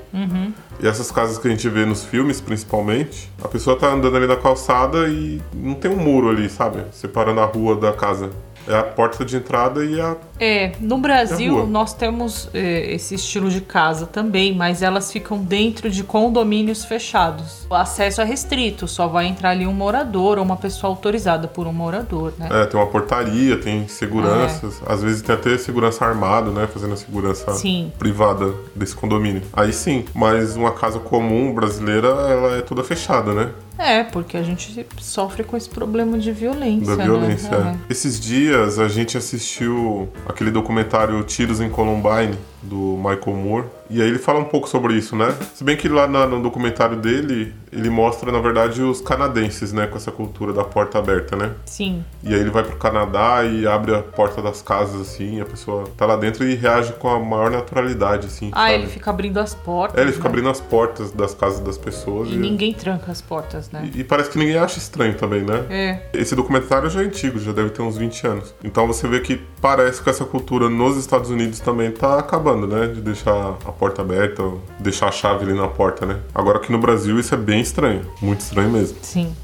E 0.80 0.86
essas 0.86 1.10
casas 1.10 1.38
que 1.38 1.48
a 1.48 1.50
gente 1.50 1.68
vê 1.68 1.84
nos 1.84 2.04
filmes, 2.04 2.40
principalmente, 2.40 3.30
a 3.42 3.48
pessoa 3.48 3.76
tá 3.76 3.88
andando 3.88 4.16
ali 4.16 4.26
na 4.26 4.36
calçada 4.36 5.08
e 5.08 5.42
não 5.52 5.74
tem 5.74 5.90
um 5.90 5.96
muro 5.96 6.28
ali, 6.28 6.48
sabe? 6.48 6.84
Separando 6.92 7.40
a 7.40 7.44
rua 7.44 7.74
da 7.76 7.92
casa. 7.92 8.30
É 8.66 8.76
a 8.76 8.82
porta 8.82 9.24
de 9.24 9.36
entrada 9.36 9.84
e 9.84 10.00
a. 10.00 10.14
É, 10.40 10.72
no 10.80 10.96
É 10.96 11.00
Brasil 11.00 11.66
nós 11.66 11.94
temos 11.94 12.48
é, 12.54 12.92
esse 12.92 13.14
estilo 13.14 13.50
de 13.50 13.60
casa 13.60 14.06
também, 14.06 14.54
mas 14.54 14.82
elas 14.82 15.12
ficam 15.12 15.38
dentro 15.38 15.90
de 15.90 16.02
condomínios 16.02 16.84
fechados. 16.84 17.66
O 17.68 17.74
acesso 17.74 18.20
é 18.20 18.24
restrito, 18.24 18.86
só 18.86 19.06
vai 19.06 19.26
entrar 19.26 19.50
ali 19.50 19.66
um 19.66 19.72
morador 19.72 20.38
ou 20.38 20.44
uma 20.44 20.56
pessoa 20.56 20.90
autorizada 20.90 21.48
por 21.48 21.66
um 21.66 21.72
morador, 21.72 22.32
né? 22.38 22.48
É, 22.50 22.66
tem 22.66 22.78
uma 22.78 22.86
portaria, 22.86 23.56
tem 23.58 23.86
seguranças. 23.88 24.80
Às 24.86 25.02
vezes 25.02 25.22
tem 25.22 25.34
até 25.34 25.56
segurança 25.58 26.04
armado, 26.04 26.50
né? 26.50 26.66
Fazendo 26.66 26.94
a 26.94 26.96
segurança 26.96 27.52
Sim. 27.54 27.92
privada 27.98 28.52
desse 28.74 28.94
condomínio. 28.94 29.42
Aí 29.52 29.72
sim, 29.72 30.04
mas 30.14 30.56
uma 30.56 30.72
casa 30.72 30.98
comum 30.98 31.52
brasileira, 31.52 32.08
ela 32.08 32.56
é 32.56 32.62
toda 32.62 32.82
fechada, 32.84 33.32
né? 33.32 33.50
É, 33.78 34.02
porque 34.02 34.36
a 34.36 34.42
gente 34.42 34.84
sofre 35.00 35.44
com 35.44 35.56
esse 35.56 35.68
problema 35.68 36.18
de 36.18 36.32
violência. 36.32 36.96
Da 36.96 37.04
violência. 37.04 37.56
Né? 37.56 37.78
é. 37.88 37.92
Esses 37.92 38.18
dias 38.18 38.78
a 38.78 38.88
gente 38.88 39.16
assistiu 39.16 40.08
aquele 40.28 40.50
documentário 40.50 41.22
Tiros 41.24 41.60
em 41.60 41.70
Columbine, 41.70 42.36
do 42.62 42.96
Michael 42.96 43.36
Moore. 43.36 43.66
E 43.90 44.02
aí 44.02 44.08
ele 44.08 44.18
fala 44.18 44.38
um 44.38 44.44
pouco 44.44 44.68
sobre 44.68 44.94
isso, 44.94 45.16
né? 45.16 45.34
Se 45.54 45.64
bem 45.64 45.76
que 45.76 45.88
lá 45.88 46.06
na- 46.06 46.26
no 46.26 46.42
documentário 46.42 46.96
dele, 46.96 47.54
ele 47.72 47.88
mostra, 47.88 48.30
na 48.30 48.38
verdade, 48.38 48.82
os 48.82 49.00
canadenses, 49.00 49.72
né? 49.72 49.86
Com 49.86 49.96
essa 49.96 50.10
cultura 50.12 50.52
da 50.52 50.62
porta 50.64 50.98
aberta, 50.98 51.36
né? 51.36 51.52
Sim. 51.64 52.04
E 52.22 52.34
aí 52.34 52.40
ele 52.40 52.50
vai 52.50 52.62
pro 52.64 52.76
Canadá 52.76 53.44
e 53.44 53.66
abre 53.66 53.94
a 53.94 54.02
porta 54.02 54.42
das 54.42 54.60
casas, 54.60 55.00
assim, 55.00 55.38
e 55.38 55.40
a 55.40 55.44
pessoa 55.46 55.84
tá 55.96 56.04
lá 56.04 56.16
dentro 56.16 56.44
e 56.46 56.54
reage 56.54 56.92
com 56.94 57.08
a 57.08 57.18
maior 57.18 57.50
naturalidade, 57.50 58.26
assim. 58.26 58.50
Ah, 58.52 58.62
sabe? 58.68 58.74
ele 58.74 58.86
fica 58.88 59.08
abrindo 59.10 59.38
as 59.38 59.54
portas. 59.54 59.98
É, 59.98 60.02
ele 60.02 60.12
fica 60.12 60.24
né? 60.24 60.30
abrindo 60.30 60.48
as 60.50 60.60
portas 60.60 61.10
das 61.12 61.32
casas 61.34 61.60
das 61.60 61.78
pessoas. 61.78 62.28
E 62.28 62.36
ninguém 62.36 62.74
tranca 62.74 63.10
as 63.10 63.22
portas, 63.22 63.70
né? 63.70 63.88
E, 63.94 64.00
e 64.00 64.04
parece 64.04 64.28
que 64.30 64.38
ninguém 64.38 64.56
acha 64.58 64.78
estranho 64.78 65.14
também, 65.14 65.42
né? 65.42 65.64
É. 65.70 66.02
Esse 66.12 66.34
documentário 66.34 66.90
já 66.90 67.00
é 67.02 67.04
antigo, 67.06 67.38
já 67.38 67.52
deve 67.52 67.70
ter 67.70 67.80
uns 67.80 67.96
20 67.96 68.26
anos. 68.26 68.54
Então 68.62 68.86
você 68.86 69.08
vê 69.08 69.20
que 69.20 69.40
parece 69.62 70.02
que 70.02 70.10
essa 70.10 70.24
cultura 70.26 70.68
nos 70.68 70.96
Estados 70.98 71.30
Unidos 71.30 71.60
também 71.60 71.90
tá 71.90 72.18
acabando, 72.18 72.47
né? 72.56 72.86
De 72.88 73.00
deixar 73.00 73.56
a 73.64 73.72
porta 73.72 74.02
aberta, 74.02 74.42
ou 74.42 74.60
deixar 74.78 75.08
a 75.08 75.12
chave 75.12 75.44
ali 75.44 75.54
na 75.54 75.68
porta, 75.68 76.06
né? 76.06 76.18
Agora 76.34 76.58
aqui 76.58 76.72
no 76.72 76.78
Brasil 76.78 77.18
isso 77.18 77.34
é 77.34 77.38
bem 77.38 77.60
estranho, 77.60 78.02
muito 78.20 78.40
estranho 78.40 78.70
mesmo. 78.70 78.96
Sim. 79.02 79.34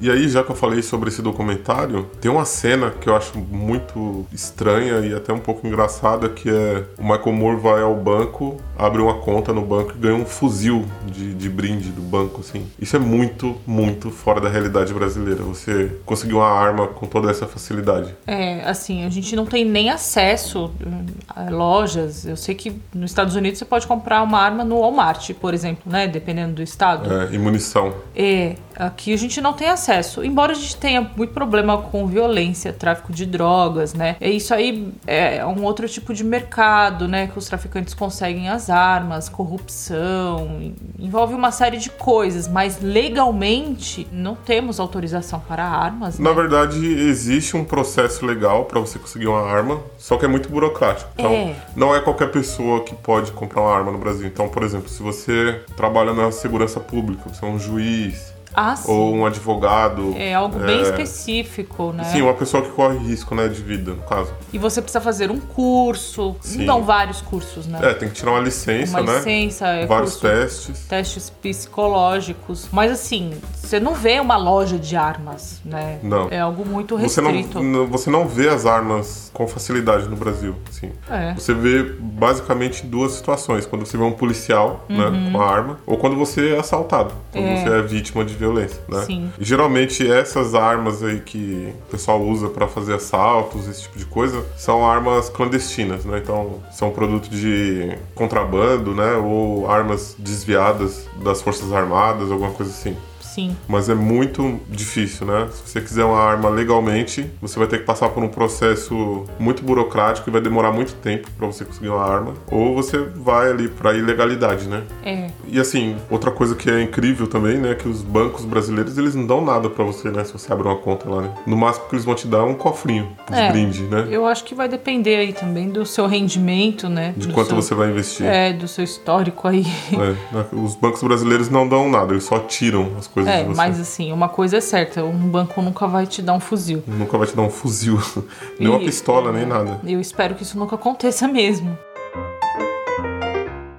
E 0.00 0.10
aí, 0.10 0.28
já 0.28 0.42
que 0.42 0.50
eu 0.50 0.56
falei 0.56 0.82
sobre 0.82 1.08
esse 1.08 1.22
documentário, 1.22 2.08
tem 2.20 2.30
uma 2.30 2.44
cena 2.44 2.90
que 2.90 3.08
eu 3.08 3.16
acho 3.16 3.38
muito 3.38 4.26
estranha 4.32 5.00
e 5.00 5.14
até 5.14 5.32
um 5.32 5.38
pouco 5.38 5.66
engraçada, 5.66 6.28
que 6.28 6.50
é 6.50 6.84
o 6.98 7.02
Michael 7.02 7.32
Moore 7.32 7.60
vai 7.60 7.82
ao 7.82 7.94
banco, 7.94 8.56
abre 8.78 9.00
uma 9.00 9.14
conta 9.14 9.52
no 9.52 9.62
banco 9.62 9.92
e 9.96 9.98
ganha 9.98 10.14
um 10.14 10.26
fuzil 10.26 10.84
de, 11.06 11.34
de 11.34 11.48
brinde 11.48 11.90
do 11.90 12.02
banco, 12.02 12.40
assim. 12.40 12.66
Isso 12.78 12.94
é 12.96 12.98
muito, 12.98 13.56
muito 13.66 14.10
fora 14.10 14.40
da 14.40 14.48
realidade 14.48 14.92
brasileira. 14.92 15.42
Você 15.42 15.96
conseguir 16.04 16.34
uma 16.34 16.48
arma 16.48 16.88
com 16.88 17.06
toda 17.06 17.30
essa 17.30 17.46
facilidade. 17.46 18.14
É, 18.26 18.62
assim, 18.68 19.04
a 19.04 19.08
gente 19.08 19.34
não 19.34 19.46
tem 19.46 19.64
nem 19.64 19.88
acesso 19.88 20.70
hum, 20.84 21.06
a 21.28 21.50
lojas. 21.50 22.26
Eu 22.26 22.36
sei 22.36 22.54
que 22.54 22.74
nos 22.94 23.10
Estados 23.10 23.34
Unidos 23.34 23.58
você 23.58 23.64
pode 23.64 23.86
comprar 23.86 24.22
uma 24.22 24.38
arma 24.38 24.64
no 24.64 24.80
Walmart, 24.80 25.32
por 25.34 25.54
exemplo, 25.54 25.90
né? 25.90 26.06
Dependendo 26.06 26.54
do 26.54 26.62
estado. 26.62 27.12
É, 27.12 27.34
e 27.34 27.38
munição. 27.38 27.94
É, 28.14 28.56
aqui 28.76 29.12
a 29.12 29.16
gente 29.16 29.40
não 29.40 29.52
tem 29.52 29.68
acesso. 29.68 30.24
Embora 30.24 30.52
a 30.52 30.54
gente 30.54 30.76
tenha 30.76 31.10
muito 31.16 31.32
problema 31.32 31.78
com 31.78 32.06
violência, 32.06 32.72
tráfico 32.72 33.12
de 33.12 33.26
drogas, 33.26 33.94
né? 33.94 34.16
E 34.20 34.30
isso 34.30 34.54
aí 34.54 34.92
é 35.06 35.44
um 35.44 35.62
outro 35.64 35.88
tipo 35.88 36.12
de 36.12 36.22
mercado, 36.22 37.08
né? 37.08 37.26
Que 37.26 37.38
os 37.38 37.46
traficantes 37.46 37.94
conseguem 37.94 38.48
as 38.48 38.70
armas, 38.70 39.28
corrupção, 39.28 40.72
envolve 40.98 41.34
uma 41.34 41.50
série 41.50 41.78
de 41.78 41.90
coisas, 41.90 42.48
mas 42.48 42.80
legalmente 42.80 44.06
não 44.12 44.34
temos 44.34 44.78
autorização 44.78 45.40
para 45.40 45.64
armas. 45.64 46.18
Na 46.18 46.30
né? 46.30 46.36
verdade, 46.36 46.84
existe 46.86 47.56
um 47.56 47.64
processo 47.64 48.24
legal 48.26 48.64
para 48.66 48.80
você 48.80 48.98
conseguir 48.98 49.26
uma 49.26 49.42
arma, 49.42 49.80
só 49.98 50.16
que 50.16 50.24
é 50.24 50.28
muito 50.28 50.48
burocrático. 50.48 51.10
Então, 51.14 51.32
É. 51.32 51.54
não 51.74 51.94
é 51.94 52.00
qualquer 52.00 52.30
pessoa 52.30 52.82
que 52.82 52.94
pode 52.94 53.32
comprar 53.32 53.62
uma 53.62 53.74
arma 53.74 53.92
no 53.92 53.98
Brasil. 53.98 54.26
Então, 54.26 54.48
por 54.48 54.62
exemplo, 54.62 54.88
se 54.88 55.02
você 55.02 55.60
trabalha 55.76 56.12
na 56.12 56.30
segurança 56.30 56.80
pública, 56.80 57.22
você 57.28 57.44
é 57.44 57.48
um 57.48 57.58
juiz 57.58 58.35
Ah, 58.56 58.74
ou 58.86 59.14
um 59.14 59.26
advogado. 59.26 60.14
É 60.16 60.32
algo 60.32 60.58
bem 60.58 60.78
é, 60.78 60.82
específico, 60.82 61.92
né? 61.92 62.04
Sim, 62.04 62.22
uma 62.22 62.32
pessoa 62.34 62.62
que 62.62 62.70
corre 62.70 62.96
risco, 62.96 63.34
né, 63.34 63.48
de 63.48 63.60
vida, 63.62 63.92
no 63.92 64.02
caso. 64.02 64.32
E 64.52 64.58
você 64.58 64.80
precisa 64.80 65.00
fazer 65.00 65.30
um 65.30 65.38
curso, 65.38 66.34
Sim. 66.40 66.64
não 66.64 66.82
vários 66.82 67.20
cursos, 67.20 67.66
né? 67.66 67.78
É, 67.82 67.92
tem 67.94 68.08
que 68.08 68.14
tirar 68.14 68.30
uma 68.32 68.40
licença, 68.40 68.98
Uma 69.00 69.12
né? 69.12 69.18
licença, 69.18 69.66
é 69.68 69.84
Vários 69.86 70.12
curso, 70.16 70.26
testes. 70.26 70.80
testes 70.88 71.28
psicológicos. 71.30 72.68
Mas 72.72 72.90
assim, 72.90 73.32
você 73.54 73.78
não 73.78 73.94
vê 73.94 74.18
uma 74.20 74.36
loja 74.36 74.78
de 74.78 74.96
armas, 74.96 75.60
né? 75.64 75.98
Não. 76.02 76.28
É 76.30 76.40
algo 76.40 76.64
muito 76.64 76.96
Você 76.98 77.20
restrito. 77.20 77.62
não, 77.62 77.82
n- 77.84 77.86
você 77.90 78.10
não 78.10 78.26
vê 78.26 78.48
as 78.48 78.66
armas 78.66 79.30
com 79.32 79.46
facilidade 79.46 80.08
no 80.08 80.16
Brasil, 80.16 80.54
sim. 80.70 80.90
É. 81.10 81.34
Você 81.34 81.52
vê 81.52 81.82
basicamente 81.82 82.86
duas 82.86 83.12
situações. 83.12 83.66
Quando 83.66 83.84
você 83.84 83.96
vê 83.96 84.02
um 84.04 84.12
policial 84.12 84.84
né, 84.88 85.30
com 85.32 85.40
a 85.40 85.46
arma, 85.50 85.78
ou 85.86 85.96
quando 85.98 86.16
você 86.16 86.54
é 86.54 86.58
assaltado. 86.58 87.12
Quando 87.32 87.44
Uhum. 87.44 87.52
É. 87.52 87.56
você 87.64 87.68
é 87.78 87.82
vítima 87.82 88.24
de 88.24 88.34
violência, 88.34 88.45
né? 88.88 89.02
Sim. 89.04 89.32
E 89.38 89.44
geralmente 89.44 90.10
essas 90.10 90.54
armas 90.54 91.02
aí 91.02 91.20
que 91.20 91.72
o 91.86 91.90
pessoal 91.90 92.20
usa 92.22 92.48
pra 92.48 92.66
fazer 92.66 92.94
assaltos, 92.94 93.68
esse 93.68 93.82
tipo 93.82 93.98
de 93.98 94.04
coisa, 94.06 94.44
são 94.56 94.88
armas 94.88 95.28
clandestinas, 95.28 96.04
né? 96.04 96.20
Então, 96.22 96.60
são 96.72 96.90
produto 96.90 97.28
de 97.28 97.96
contrabando, 98.14 98.94
né? 98.94 99.14
Ou 99.14 99.70
armas 99.70 100.14
desviadas 100.18 101.06
das 101.22 101.42
Forças 101.42 101.72
Armadas, 101.72 102.30
alguma 102.30 102.50
coisa 102.50 102.72
assim. 102.72 102.96
Sim. 103.36 103.54
Mas 103.68 103.90
é 103.90 103.94
muito 103.94 104.58
difícil, 104.70 105.26
né? 105.26 105.46
Se 105.52 105.60
você 105.70 105.78
quiser 105.82 106.04
uma 106.06 106.18
arma 106.18 106.48
legalmente, 106.48 107.30
você 107.38 107.58
vai 107.58 107.68
ter 107.68 107.80
que 107.80 107.84
passar 107.84 108.08
por 108.08 108.22
um 108.22 108.28
processo 108.28 109.24
muito 109.38 109.62
burocrático 109.62 110.30
e 110.30 110.32
vai 110.32 110.40
demorar 110.40 110.72
muito 110.72 110.94
tempo 110.94 111.28
pra 111.36 111.46
você 111.46 111.62
conseguir 111.62 111.90
uma 111.90 112.02
arma. 112.02 112.32
Ou 112.50 112.74
você 112.74 112.96
vai 113.14 113.50
ali 113.50 113.68
pra 113.68 113.92
ilegalidade, 113.92 114.66
né? 114.66 114.82
É. 115.04 115.26
E 115.48 115.60
assim, 115.60 115.96
outra 116.10 116.30
coisa 116.30 116.54
que 116.54 116.70
é 116.70 116.80
incrível 116.82 117.26
também, 117.26 117.58
né, 117.58 117.74
que 117.74 117.86
os 117.86 118.00
bancos 118.00 118.46
brasileiros, 118.46 118.96
eles 118.96 119.14
não 119.14 119.26
dão 119.26 119.44
nada 119.44 119.68
pra 119.68 119.84
você, 119.84 120.08
né, 120.10 120.24
se 120.24 120.32
você 120.32 120.50
abre 120.50 120.66
uma 120.66 120.76
conta 120.76 121.06
lá, 121.06 121.20
né? 121.20 121.30
No 121.46 121.58
máximo 121.58 121.86
que 121.88 121.94
eles 121.94 122.06
vão 122.06 122.14
te 122.14 122.26
dar 122.26 122.38
é 122.38 122.42
um 122.42 122.54
cofrinho 122.54 123.08
de 123.30 123.38
É. 123.38 123.52
brinde, 123.52 123.82
né? 123.82 124.06
Eu 124.10 124.24
acho 124.24 124.44
que 124.44 124.54
vai 124.54 124.66
depender 124.66 125.16
aí 125.16 125.32
também 125.34 125.68
do 125.68 125.84
seu 125.84 126.06
rendimento, 126.06 126.88
né? 126.88 127.12
De 127.14 127.28
quanto 127.28 127.48
seu- 127.48 127.56
você 127.56 127.74
vai 127.74 127.90
investir. 127.90 128.24
É, 128.24 128.54
do 128.54 128.66
seu 128.66 128.82
histórico 128.82 129.46
aí. 129.46 129.66
É, 129.92 130.34
né? 130.36 130.46
Os 130.54 130.74
bancos 130.74 131.02
brasileiros 131.02 131.50
não 131.50 131.68
dão 131.68 131.90
nada, 131.90 132.14
eles 132.14 132.24
só 132.24 132.38
tiram 132.38 132.92
as 132.98 133.06
coisas 133.06 133.25
É, 133.28 133.42
de 133.42 133.48
você. 133.48 133.54
mas 133.56 133.80
assim, 133.80 134.12
uma 134.12 134.28
coisa 134.28 134.56
é 134.58 134.60
certa, 134.60 135.04
um 135.04 135.28
banco 135.28 135.60
nunca 135.62 135.86
vai 135.86 136.06
te 136.06 136.20
dar 136.22 136.32
um 136.34 136.40
fuzil. 136.40 136.82
Nunca 136.86 137.16
vai 137.18 137.26
te 137.26 137.34
dar 137.36 137.42
um 137.42 137.50
fuzil, 137.50 137.98
nem 138.58 138.68
uma 138.68 138.80
E- 138.80 138.84
pistola, 138.86 139.32
nem 139.32 139.46
nada. 139.46 139.80
Eu 139.84 140.00
espero 140.00 140.34
que 140.34 140.42
isso 140.42 140.58
nunca 140.58 140.76
aconteça 140.76 141.26
mesmo. 141.28 141.76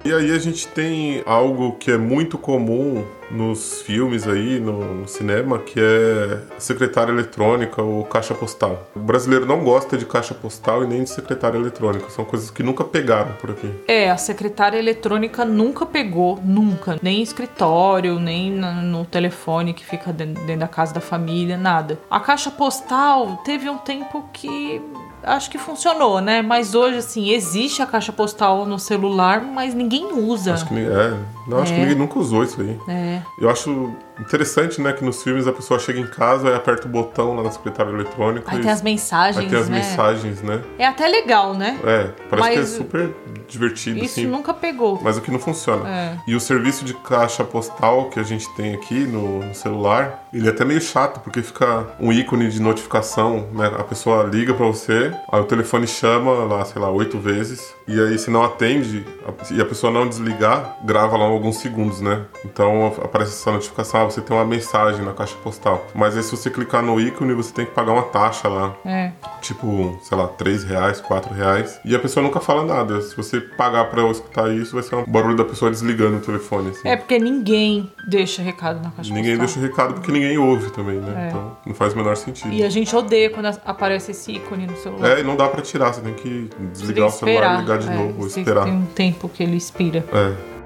E 0.04 0.12
aí 0.12 0.30
a 0.32 0.38
gente 0.38 0.66
tem 0.68 1.22
algo 1.26 1.72
que 1.72 1.90
é 1.90 1.98
muito 1.98 2.38
comum 2.38 3.04
nos 3.30 3.82
filmes 3.82 4.26
aí, 4.26 4.58
no, 4.58 4.94
no 5.02 5.08
cinema, 5.08 5.58
que 5.58 5.78
é 5.78 6.40
secretária 6.58 7.12
eletrônica 7.12 7.82
ou 7.82 8.04
caixa 8.04 8.34
postal. 8.34 8.88
O 8.96 8.98
brasileiro 9.00 9.44
não 9.46 9.62
gosta 9.62 9.96
de 9.98 10.06
caixa 10.06 10.34
postal 10.34 10.82
e 10.84 10.86
nem 10.86 11.02
de 11.04 11.10
secretária 11.10 11.58
eletrônica. 11.58 12.08
São 12.10 12.24
coisas 12.24 12.50
que 12.50 12.62
nunca 12.62 12.84
pegaram 12.84 13.32
por 13.40 13.50
aqui. 13.50 13.70
É, 13.86 14.10
a 14.10 14.16
secretária 14.16 14.78
eletrônica 14.78 15.44
nunca 15.44 15.84
pegou, 15.84 16.38
nunca. 16.44 16.98
Nem 17.02 17.18
em 17.20 17.22
escritório, 17.22 18.18
nem 18.18 18.50
no 18.50 19.04
telefone 19.04 19.74
que 19.74 19.84
fica 19.84 20.12
dentro, 20.12 20.42
dentro 20.44 20.60
da 20.60 20.68
casa 20.68 20.94
da 20.94 21.00
família, 21.00 21.56
nada. 21.56 21.98
A 22.10 22.20
caixa 22.20 22.50
postal 22.50 23.42
teve 23.44 23.68
um 23.68 23.78
tempo 23.78 24.24
que 24.32 24.80
acho 25.22 25.50
que 25.50 25.58
funcionou, 25.58 26.20
né? 26.20 26.42
Mas 26.42 26.74
hoje, 26.74 26.98
assim, 26.98 27.30
existe 27.30 27.82
a 27.82 27.86
caixa 27.86 28.12
postal 28.12 28.64
no 28.64 28.78
celular, 28.78 29.42
mas 29.42 29.74
ninguém 29.74 30.12
usa. 30.12 30.54
Acho 30.54 30.66
que, 30.68 30.78
é, 30.78 31.14
não, 31.46 31.58
acho 31.58 31.72
que 31.72 31.78
É. 31.78 31.82
ninguém 31.82 31.96
nunca 31.98 32.18
usou 32.18 32.44
isso 32.44 32.60
aí. 32.60 32.78
É. 32.88 33.17
Eu 33.38 33.50
acho 33.50 33.94
interessante, 34.20 34.80
né, 34.80 34.92
que 34.92 35.04
nos 35.04 35.22
filmes 35.22 35.46
a 35.46 35.52
pessoa 35.52 35.78
chega 35.78 35.98
em 36.00 36.06
casa 36.06 36.48
e 36.48 36.54
aperta 36.54 36.86
o 36.86 36.90
botão 36.90 37.34
lá 37.36 37.42
na 37.42 37.50
secretária 37.50 37.90
eletrônica 37.90 38.50
Aí 38.50 38.58
e 38.58 38.62
tem 38.62 38.70
as 38.70 38.82
mensagens, 38.82 39.36
aí 39.38 39.48
tem 39.48 39.58
as 39.58 39.68
né? 39.68 39.76
mensagens, 39.78 40.42
né? 40.42 40.62
É 40.78 40.86
até 40.86 41.06
legal, 41.06 41.54
né? 41.54 41.78
É, 41.84 42.10
parece 42.28 42.48
que 42.50 42.54
é 42.56 42.60
Mas 42.60 42.68
super 42.70 43.10
divertido, 43.48 43.98
Isso 43.98 44.20
assim. 44.20 44.26
nunca 44.26 44.52
pegou. 44.52 45.00
Mas 45.02 45.16
aqui 45.16 45.30
não 45.30 45.38
funciona. 45.38 45.88
É. 45.88 46.16
E 46.26 46.34
o 46.34 46.40
serviço 46.40 46.84
de 46.84 46.94
caixa 46.94 47.44
postal 47.44 48.10
que 48.10 48.20
a 48.20 48.22
gente 48.22 48.48
tem 48.54 48.74
aqui 48.74 49.00
no, 49.06 49.42
no 49.44 49.54
celular, 49.54 50.24
ele 50.32 50.46
é 50.46 50.50
até 50.50 50.64
meio 50.64 50.80
chato, 50.80 51.20
porque 51.20 51.40
fica 51.42 51.86
um 51.98 52.12
ícone 52.12 52.48
de 52.50 52.60
notificação, 52.60 53.48
né? 53.52 53.70
A 53.78 53.84
pessoa 53.84 54.24
liga 54.24 54.52
pra 54.52 54.66
você, 54.66 55.12
aí 55.32 55.40
o 55.40 55.44
telefone 55.44 55.86
chama 55.86 56.32
lá, 56.44 56.64
sei 56.64 56.80
lá, 56.80 56.90
oito 56.90 57.18
vezes, 57.18 57.74
e 57.86 57.98
aí 58.00 58.18
se 58.18 58.30
não 58.30 58.42
atende 58.44 59.04
a- 59.26 59.54
e 59.54 59.60
a 59.60 59.64
pessoa 59.64 59.92
não 59.92 60.06
desligar, 60.08 60.76
grava 60.84 61.16
lá 61.16 61.24
alguns 61.24 61.56
segundos, 61.58 62.00
né? 62.00 62.22
Então 62.44 62.86
aparece 63.02 63.32
essa 63.32 63.50
notificação, 63.52 64.07
ah, 64.08 64.10
você 64.10 64.20
tem 64.20 64.36
uma 64.36 64.44
mensagem 64.44 65.04
na 65.04 65.12
caixa 65.12 65.36
postal. 65.42 65.86
Mas 65.94 66.16
aí 66.16 66.22
se 66.22 66.30
você 66.30 66.50
clicar 66.50 66.82
no 66.82 67.00
ícone, 67.00 67.32
você 67.34 67.52
tem 67.52 67.64
que 67.66 67.72
pagar 67.72 67.92
uma 67.92 68.02
taxa 68.02 68.48
lá 68.48 68.74
É. 68.84 69.12
tipo, 69.40 69.98
sei 70.02 70.16
lá, 70.18 70.26
3 70.26 70.64
reais, 70.64 71.00
4 71.00 71.32
reais. 71.34 71.78
E 71.84 71.94
a 71.94 71.98
pessoa 71.98 72.22
nunca 72.22 72.40
fala 72.40 72.64
nada. 72.64 73.00
Se 73.02 73.16
você 73.16 73.40
pagar 73.40 73.84
pra 73.90 74.00
eu 74.00 74.10
escutar 74.10 74.50
isso, 74.52 74.74
vai 74.74 74.82
ser 74.82 74.96
um 74.96 75.04
barulho 75.04 75.36
da 75.36 75.44
pessoa 75.44 75.70
desligando 75.70 76.16
o 76.16 76.20
telefone. 76.20 76.70
Assim. 76.70 76.88
É 76.88 76.96
porque 76.96 77.18
ninguém 77.18 77.90
deixa 78.08 78.42
recado 78.42 78.82
na 78.82 78.90
caixa 78.90 79.12
Ninguém 79.12 79.36
postal. 79.36 79.46
deixa 79.46 79.60
o 79.60 79.62
recado 79.62 79.94
porque 79.94 80.10
ninguém 80.12 80.38
ouve 80.38 80.70
também, 80.70 80.96
né? 81.00 81.24
É. 81.24 81.28
Então 81.28 81.56
não 81.66 81.74
faz 81.74 81.92
o 81.94 81.96
menor 81.96 82.16
sentido. 82.16 82.52
E 82.52 82.62
a 82.62 82.70
gente 82.70 82.94
odeia 82.94 83.30
quando 83.30 83.46
aparece 83.64 84.10
esse 84.12 84.32
ícone 84.32 84.66
no 84.66 84.76
celular. 84.76 85.10
É, 85.10 85.20
e 85.20 85.22
não 85.22 85.36
dá 85.36 85.48
pra 85.48 85.62
tirar, 85.62 85.92
você 85.92 86.00
tem 86.00 86.14
que 86.14 86.48
tem 86.56 86.66
desligar 86.72 87.08
que 87.08 87.14
o 87.14 87.18
celular 87.18 87.58
e 87.58 87.60
ligar 87.60 87.78
de 87.78 87.88
é, 87.88 87.94
novo, 87.94 88.20
ou 88.20 88.26
esperar. 88.26 88.64
Tem 88.64 88.72
um 88.74 88.86
tempo 88.86 89.28
que 89.28 89.42
ele 89.42 89.56
expira. 89.56 90.04
É. 90.12 90.57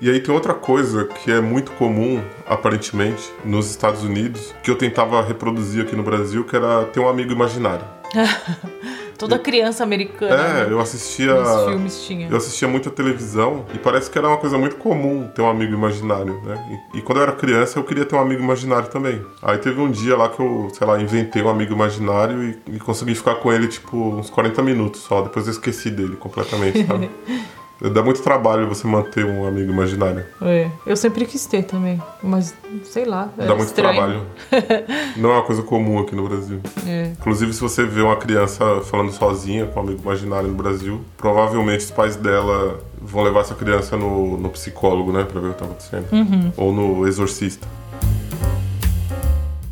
E 0.00 0.10
aí 0.10 0.20
tem 0.20 0.34
outra 0.34 0.52
coisa 0.52 1.04
que 1.06 1.30
é 1.30 1.40
muito 1.40 1.72
comum, 1.72 2.22
aparentemente, 2.46 3.32
nos 3.44 3.70
Estados 3.70 4.02
Unidos, 4.02 4.54
que 4.62 4.70
eu 4.70 4.76
tentava 4.76 5.22
reproduzir 5.22 5.82
aqui 5.82 5.96
no 5.96 6.02
Brasil, 6.02 6.44
que 6.44 6.54
era 6.54 6.84
ter 6.84 7.00
um 7.00 7.08
amigo 7.08 7.32
imaginário. 7.32 7.84
Toda 9.18 9.38
criança 9.38 9.82
americana 9.82 10.34
É, 10.34 10.52
né, 10.64 10.66
eu 10.70 10.78
assistia. 10.78 11.32
nos 11.34 11.64
filmes 11.64 12.04
tinha. 12.06 12.28
Eu 12.28 12.36
assistia 12.36 12.68
muita 12.68 12.90
televisão 12.90 13.64
e 13.74 13.78
parece 13.78 14.10
que 14.10 14.18
era 14.18 14.28
uma 14.28 14.36
coisa 14.36 14.58
muito 14.58 14.76
comum 14.76 15.26
ter 15.34 15.40
um 15.40 15.48
amigo 15.48 15.72
imaginário, 15.72 16.38
né? 16.44 16.80
E, 16.92 16.98
e 16.98 17.02
quando 17.02 17.18
eu 17.18 17.22
era 17.22 17.32
criança 17.32 17.78
eu 17.78 17.84
queria 17.84 18.04
ter 18.04 18.14
um 18.14 18.20
amigo 18.20 18.42
imaginário 18.42 18.88
também. 18.88 19.24
Aí 19.40 19.56
teve 19.56 19.80
um 19.80 19.90
dia 19.90 20.14
lá 20.18 20.28
que 20.28 20.38
eu, 20.38 20.68
sei 20.76 20.86
lá, 20.86 21.00
inventei 21.00 21.42
um 21.42 21.48
amigo 21.48 21.72
imaginário 21.72 22.42
e, 22.44 22.76
e 22.76 22.78
consegui 22.78 23.14
ficar 23.14 23.36
com 23.36 23.50
ele 23.50 23.68
tipo 23.68 23.96
uns 23.96 24.28
40 24.28 24.62
minutos 24.62 25.00
só. 25.00 25.22
Depois 25.22 25.46
eu 25.46 25.52
esqueci 25.52 25.90
dele 25.90 26.16
completamente, 26.16 26.86
sabe? 26.86 27.08
Dá 27.80 28.02
muito 28.02 28.22
trabalho 28.22 28.66
você 28.66 28.86
manter 28.86 29.24
um 29.24 29.46
amigo 29.46 29.70
imaginário. 29.70 30.24
É, 30.40 30.70
eu 30.86 30.96
sempre 30.96 31.26
quis 31.26 31.44
ter 31.44 31.62
também, 31.62 32.00
mas 32.22 32.54
sei 32.84 33.04
lá. 33.04 33.28
é 33.36 33.46
Dá 33.46 33.54
muito 33.54 33.68
estranho. 33.68 33.94
trabalho. 33.94 34.22
Não 35.16 35.30
é 35.30 35.34
uma 35.34 35.42
coisa 35.42 35.62
comum 35.62 35.98
aqui 35.98 36.14
no 36.16 36.26
Brasil. 36.26 36.60
É. 36.86 37.12
Inclusive, 37.18 37.52
se 37.52 37.60
você 37.60 37.84
vê 37.84 38.00
uma 38.00 38.16
criança 38.16 38.80
falando 38.82 39.12
sozinha 39.12 39.66
com 39.66 39.80
um 39.80 39.82
amigo 39.82 40.00
imaginário 40.02 40.48
no 40.48 40.54
Brasil, 40.54 41.02
provavelmente 41.18 41.80
os 41.84 41.90
pais 41.90 42.16
dela 42.16 42.80
vão 43.00 43.22
levar 43.22 43.40
essa 43.40 43.54
criança 43.54 43.94
no, 43.96 44.38
no 44.38 44.48
psicólogo, 44.48 45.12
né? 45.12 45.24
Pra 45.24 45.38
ver 45.40 45.48
o 45.48 45.52
que 45.52 45.58
tá 45.58 45.64
acontecendo. 45.66 46.06
Ou 46.56 46.72
no 46.72 47.06
exorcista. 47.06 47.66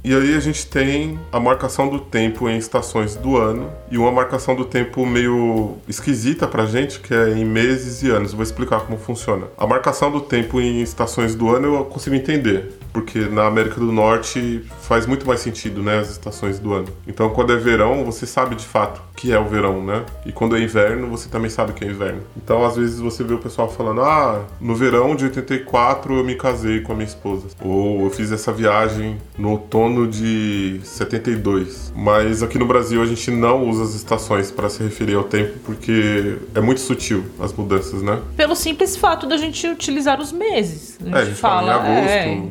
E 0.05 0.15
aí 0.15 0.35
a 0.35 0.39
gente 0.39 0.67
tem 0.67 1.19
a 1.33 1.41
marcação 1.41 1.89
do 1.89 1.99
tempo 1.99 2.47
em 2.47 2.59
estações 2.59 3.17
do 3.17 3.39
ano 3.39 3.73
e 3.91 3.97
uma 3.97 4.13
marcação 4.13 4.55
do 4.55 4.67
tempo 4.67 5.07
meio 5.07 5.79
esquisita 5.89 6.47
pra 6.47 6.67
gente, 6.67 7.01
que 7.01 7.15
é 7.15 7.31
em 7.31 7.43
meses 7.43 8.03
e 8.03 8.11
anos. 8.11 8.35
Vou 8.35 8.43
explicar 8.43 8.81
como 8.81 8.99
funciona. 8.99 9.47
A 9.57 9.67
marcação 9.67 10.13
do 10.13 10.21
tempo 10.21 10.61
em 10.61 10.83
estações 10.83 11.35
do 11.35 11.49
ano 11.49 11.75
eu 11.75 11.85
consigo 11.87 12.15
entender, 12.15 12.75
porque 12.95 13.19
na 13.29 13.47
América 13.47 13.81
do 13.81 13.91
Norte 13.91 14.63
faz 14.83 15.05
muito 15.05 15.27
mais 15.27 15.41
sentido, 15.41 15.83
né, 15.83 15.99
as 15.99 16.11
estações 16.13 16.61
do 16.61 16.73
ano. 16.73 16.87
Então 17.09 17.29
quando 17.31 17.53
é 17.53 17.57
verão, 17.57 18.05
você 18.05 18.25
sabe 18.25 18.55
de 18.55 18.65
fato 18.65 19.03
que 19.17 19.33
é 19.33 19.39
o 19.39 19.45
verão, 19.45 19.85
né? 19.85 20.05
E 20.27 20.33
quando 20.33 20.57
é 20.57 20.61
inverno, 20.61 21.09
você 21.09 21.29
também 21.29 21.49
sabe 21.51 21.73
que 21.73 21.85
é 21.85 21.89
inverno. 21.89 22.21
Então 22.37 22.65
às 22.65 22.77
vezes 22.77 22.99
você 23.01 23.23
vê 23.25 23.35
o 23.35 23.39
pessoal 23.39 23.69
falando: 23.71 24.01
"Ah, 24.01 24.45
no 24.61 24.75
verão 24.75 25.15
de 25.17 25.25
84 25.25 26.15
eu 26.19 26.25
me 26.25 26.35
casei 26.37 26.81
com 26.81 26.93
a 26.93 26.95
minha 26.95 27.07
esposa", 27.07 27.47
ou 27.61 28.05
eu 28.05 28.11
fiz 28.11 28.31
essa 28.33 28.53
viagem 28.53 29.17
no 29.37 29.51
outono 29.51 30.07
de 30.07 30.81
72. 30.85 31.93
Mas 31.97 32.43
aqui 32.43 32.59
no 32.59 32.67
Brasil 32.67 33.03
a 33.03 33.07
gente 33.07 33.31
não 33.31 33.69
usa 33.69 33.85
as 33.85 33.95
estações 33.95 34.51
para 34.51 34.69
se 34.69 34.83
referir 34.83 35.15
ao 35.15 35.25
tempo 35.25 35.59
porque 35.65 36.37
é 36.55 36.61
muito 36.61 36.81
sutil 36.81 37.25
as 37.41 37.53
mudanças, 37.53 38.03
né? 38.03 38.21
Pelo 38.37 38.55
simples 38.55 38.97
fato 38.97 39.27
da 39.27 39.37
gente 39.37 39.67
utilizar 39.67 40.21
os 40.21 40.33
meses. 40.33 40.99
A 41.01 41.05
gente, 41.05 41.15
É, 41.17 41.19
a 41.21 41.25
gente 41.25 41.37
fala 41.37 41.67
em 41.69 41.71
agosto. 41.71 42.11
é, 42.11 42.43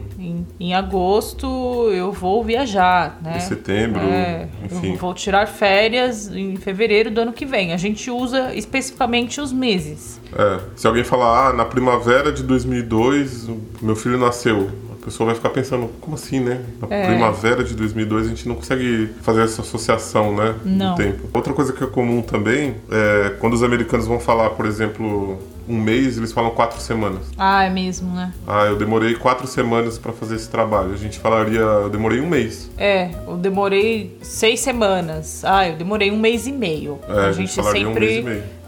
em 0.60 0.74
agosto 0.74 1.48
eu 1.92 2.12
vou 2.12 2.44
viajar, 2.44 3.20
né? 3.22 3.38
Em 3.38 3.40
setembro, 3.40 4.00
É, 4.02 4.48
enfim. 4.66 4.92
eu 4.92 4.98
vou 4.98 5.14
tirar 5.14 5.48
férias 5.48 6.28
em 6.34 6.56
fevereiro 6.56 7.10
do 7.12 7.22
ano 7.22 7.34
que 7.34 7.46
vem. 7.46 7.74
A 7.74 7.78
gente 7.78 8.10
usa 8.12 8.54
especificamente 8.54 9.42
os 9.42 9.52
meses. 9.52 10.22
É, 10.36 10.60
se 10.76 10.88
alguém 10.88 11.04
falar, 11.04 11.50
ah, 11.50 11.54
na 11.54 11.66
primavera 11.66 12.32
de 12.32 12.44
2002, 12.44 13.48
o 13.50 13.60
meu 13.82 13.96
filho 13.96 14.18
nasceu. 14.18 14.70
A 15.02 15.06
pessoa 15.06 15.26
vai 15.28 15.36
ficar 15.36 15.50
pensando, 15.50 15.90
como 16.00 16.16
assim, 16.16 16.40
né? 16.40 16.62
Na 16.82 16.96
É. 16.96 17.08
primavera 17.08 17.62
de 17.62 17.76
2002 17.76 18.26
a 18.26 18.30
gente 18.30 18.48
não 18.48 18.56
consegue 18.56 19.10
fazer 19.22 19.42
essa 19.42 19.62
associação, 19.62 20.34
né? 20.34 20.56
Não. 20.64 20.96
Do 20.96 21.04
tempo. 21.04 21.28
Outra 21.34 21.52
coisa 21.52 21.74
que 21.74 21.84
é 21.84 21.88
comum 21.88 22.22
também 22.22 22.76
é 22.90 23.32
quando 23.40 23.54
os 23.54 23.64
americanos 23.64 24.08
vão 24.08 24.18
falar, 24.20 24.52
por 24.52 24.66
exemplo, 24.66 25.38
um 25.68 25.80
mês, 25.80 26.18
eles 26.18 26.32
falam 26.32 26.52
quatro 26.52 26.80
semanas. 26.80 27.22
Ah, 27.38 27.64
é 27.64 27.70
mesmo, 27.70 28.14
né? 28.14 28.34
Ah, 28.48 28.66
eu 28.66 28.78
demorei 28.78 29.16
quatro 29.16 29.48
semanas 29.48 29.98
para 29.98 30.12
fazer 30.12 30.36
esse 30.36 30.50
trabalho. 30.50 30.94
A 30.94 30.98
gente 30.98 31.20
falaria, 31.20 31.60
eu 31.60 31.90
demorei 31.90 32.20
um 32.20 32.28
mês. 32.28 32.70
É, 32.78 33.12
eu 33.28 33.38
demorei 33.38 34.18
seis 34.22 34.60
semanas. 34.60 35.44
Ah, 35.46 35.68
eu 35.68 35.76
demorei 35.76 36.12
um 36.12 36.20
mês 36.20 36.48
e 36.48 36.52
meio. 36.52 37.00
É, 37.08 37.12
a 37.12 37.16
a 37.28 37.32
gente 37.32 37.48
gente 37.48 37.56
falaria 37.56 37.88
um 37.88 37.94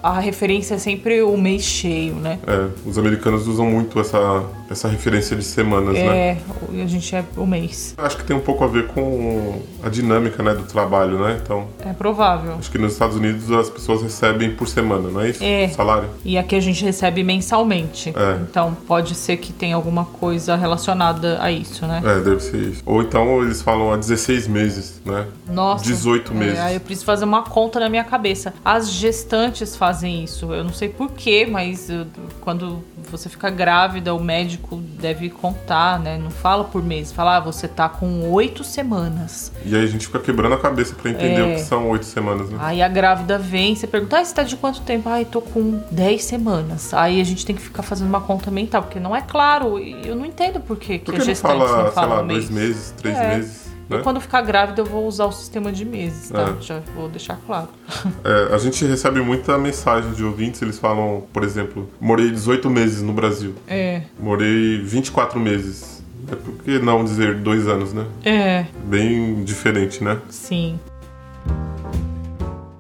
A 0.06 0.20
referência 0.20 0.76
é 0.76 0.78
sempre 0.78 1.24
o 1.24 1.36
mês 1.36 1.64
cheio, 1.64 2.14
né? 2.14 2.38
É, 2.46 2.68
os 2.88 2.96
americanos 2.96 3.48
usam 3.48 3.66
muito 3.66 4.00
essa, 4.00 4.44
essa 4.70 4.88
referência 4.88 5.36
de 5.36 5.44
semanas, 5.44 5.96
né? 5.96 6.06
É, 6.28 6.38
e 6.74 6.82
a 6.84 6.86
gente 6.86 7.16
é 7.16 7.24
o 7.36 7.48
mês. 7.48 7.96
Acho 7.98 8.18
que 8.18 8.24
tem 8.24 8.36
um 8.36 8.40
pouco 8.40 8.64
a 8.64 8.68
ver 8.68 8.86
com 8.86 9.64
a 9.82 9.90
dinâmica 9.90 10.44
né, 10.44 10.54
do 10.54 10.62
trabalho, 10.62 11.18
né? 11.18 11.40
Então, 11.44 11.66
É 11.84 11.92
provável. 11.92 12.54
acho 12.60 12.70
que 12.70 12.78
nos 12.78 12.94
Estados 12.94 13.16
Unidos 13.16 13.50
as 13.52 13.68
pessoas 13.68 14.04
recebem 14.04 14.52
por 14.52 14.68
semana, 14.68 15.10
não 15.10 15.22
é 15.22 15.30
isso? 15.32 15.44
É. 15.44 15.66
O 15.72 15.74
salário. 15.74 16.10
E 16.24 16.38
aqui 16.38 16.56
a 16.56 16.62
gente 16.62 16.86
recebe 16.86 17.24
mensalmente. 17.24 18.14
É. 18.16 18.38
Então 18.48 18.78
pode 18.88 19.16
ser 19.16 19.38
que 19.38 19.52
tenha 19.52 19.76
alguma 19.76 20.06
coisa 20.06 20.56
relacionada 20.56 21.42
a 21.42 21.52
isso, 21.52 21.84
né? 21.88 22.04
É, 22.06 22.20
deve 22.20 22.42
ser 22.42 22.58
isso. 22.58 22.84
Ou 22.86 23.02
então 23.02 23.42
eles 23.42 23.60
falam 23.64 23.92
há 23.92 23.98
16 23.98 24.48
meses, 24.50 25.02
né? 25.04 25.26
Nossa. 25.50 25.84
18 25.84 26.32
meses. 26.32 26.60
É, 26.60 26.76
eu 26.76 26.80
preciso 26.80 27.08
fazer 27.08 27.26
uma 27.26 27.42
conta 27.42 27.80
na 27.80 27.90
minha 27.90 28.04
cabeça. 28.04 28.54
As 28.64 28.92
gestantes 28.92 29.76
fazem 29.76 29.95
isso. 30.04 30.54
Eu 30.54 30.64
não 30.64 30.74
sei 30.74 30.90
porquê, 30.90 31.46
mas 31.46 31.90
uh, 31.90 32.06
quando 32.42 32.84
você 33.12 33.30
fica 33.30 33.50
grávida, 33.50 34.14
o 34.14 34.20
médico 34.24 34.78
deve 34.78 35.30
contar, 35.30 36.00
né? 36.00 36.18
Não 36.18 36.30
fala 36.32 36.64
por 36.64 36.84
mês. 36.84 37.12
Fala, 37.12 37.38
ah, 37.38 37.40
você 37.40 37.68
tá 37.68 37.88
com 37.90 38.30
oito 38.32 38.64
semanas. 38.64 39.52
E 39.66 39.76
aí 39.76 39.84
a 39.84 39.88
gente 39.88 40.08
fica 40.08 40.20
quebrando 40.20 40.54
a 40.56 40.58
cabeça 40.60 40.96
pra 40.96 41.12
entender 41.12 41.42
É. 41.42 41.44
o 41.54 41.56
que 41.56 41.62
são 41.62 41.90
oito 41.90 42.06
semanas, 42.06 42.50
né? 42.50 42.58
Aí 42.62 42.82
a 42.82 42.88
grávida 42.88 43.38
vem, 43.38 43.76
você 43.76 43.88
pergunta, 43.88 44.18
ah, 44.20 44.26
você 44.26 44.34
tá 44.34 44.44
de 44.44 44.56
quanto 44.58 44.82
tempo? 44.82 45.08
Ai, 45.10 45.26
tô 45.26 45.42
com 45.42 45.82
10 45.92 46.24
semanas. 46.24 46.94
Aí 46.94 47.22
a 47.22 47.24
gente 47.24 47.46
tem 47.46 47.56
que 47.56 47.62
ficar 47.62 47.84
fazendo 47.84 48.08
uma 48.08 48.22
conta 48.22 48.50
mental, 48.52 48.84
porque 48.84 49.00
não 49.00 49.16
é 49.16 49.22
claro. 49.22 49.80
e 49.80 50.08
Eu 50.08 50.16
não 50.16 50.26
entendo 50.26 50.60
por 50.60 50.78
que, 50.78 51.00
que 51.00 51.12
as 51.16 51.24
que 51.24 51.30
não 51.30 51.36
fala, 51.36 51.78
não 51.78 51.84
sei 51.86 51.92
falam 51.94 52.16
lá, 52.18 52.24
mês. 52.24 52.50
dois 52.50 52.50
meses, 52.50 52.94
três 52.98 53.18
É. 53.18 53.36
meses? 53.38 53.65
Né? 53.90 53.98
Eu, 53.98 54.02
quando 54.02 54.20
ficar 54.20 54.42
grávida, 54.42 54.82
eu 54.82 54.86
vou 54.86 55.08
usar 55.08 55.26
o 55.26 55.32
sistema 55.32 55.72
de 55.72 55.86
meses, 55.86 56.30
tá? 56.30 56.56
É. 56.58 56.62
Já 56.62 56.80
vou 56.96 57.08
deixar 57.10 57.38
claro. 57.46 57.70
É, 58.24 58.54
a 58.54 58.58
gente 58.58 58.84
recebe 58.86 59.20
muita 59.22 59.58
mensagem 59.58 60.12
de 60.14 60.24
ouvintes, 60.24 60.62
eles 60.62 60.80
falam, 60.80 61.24
por 61.32 61.44
exemplo, 61.44 61.90
morei 62.00 62.32
18 62.32 62.70
meses 62.70 63.02
no 63.02 63.14
Brasil, 63.14 63.54
É, 63.68 64.02
morei 64.20 64.82
24 64.82 65.40
meses. 65.40 66.04
É 66.32 66.36
por 66.36 66.54
que 66.64 66.80
não 66.80 67.04
dizer 67.04 67.36
dois 67.36 67.68
anos, 67.68 67.94
né? 67.94 68.04
é, 68.24 68.66
Bem 68.86 69.44
diferente, 69.44 70.04
né? 70.04 70.18
sim. 70.30 70.80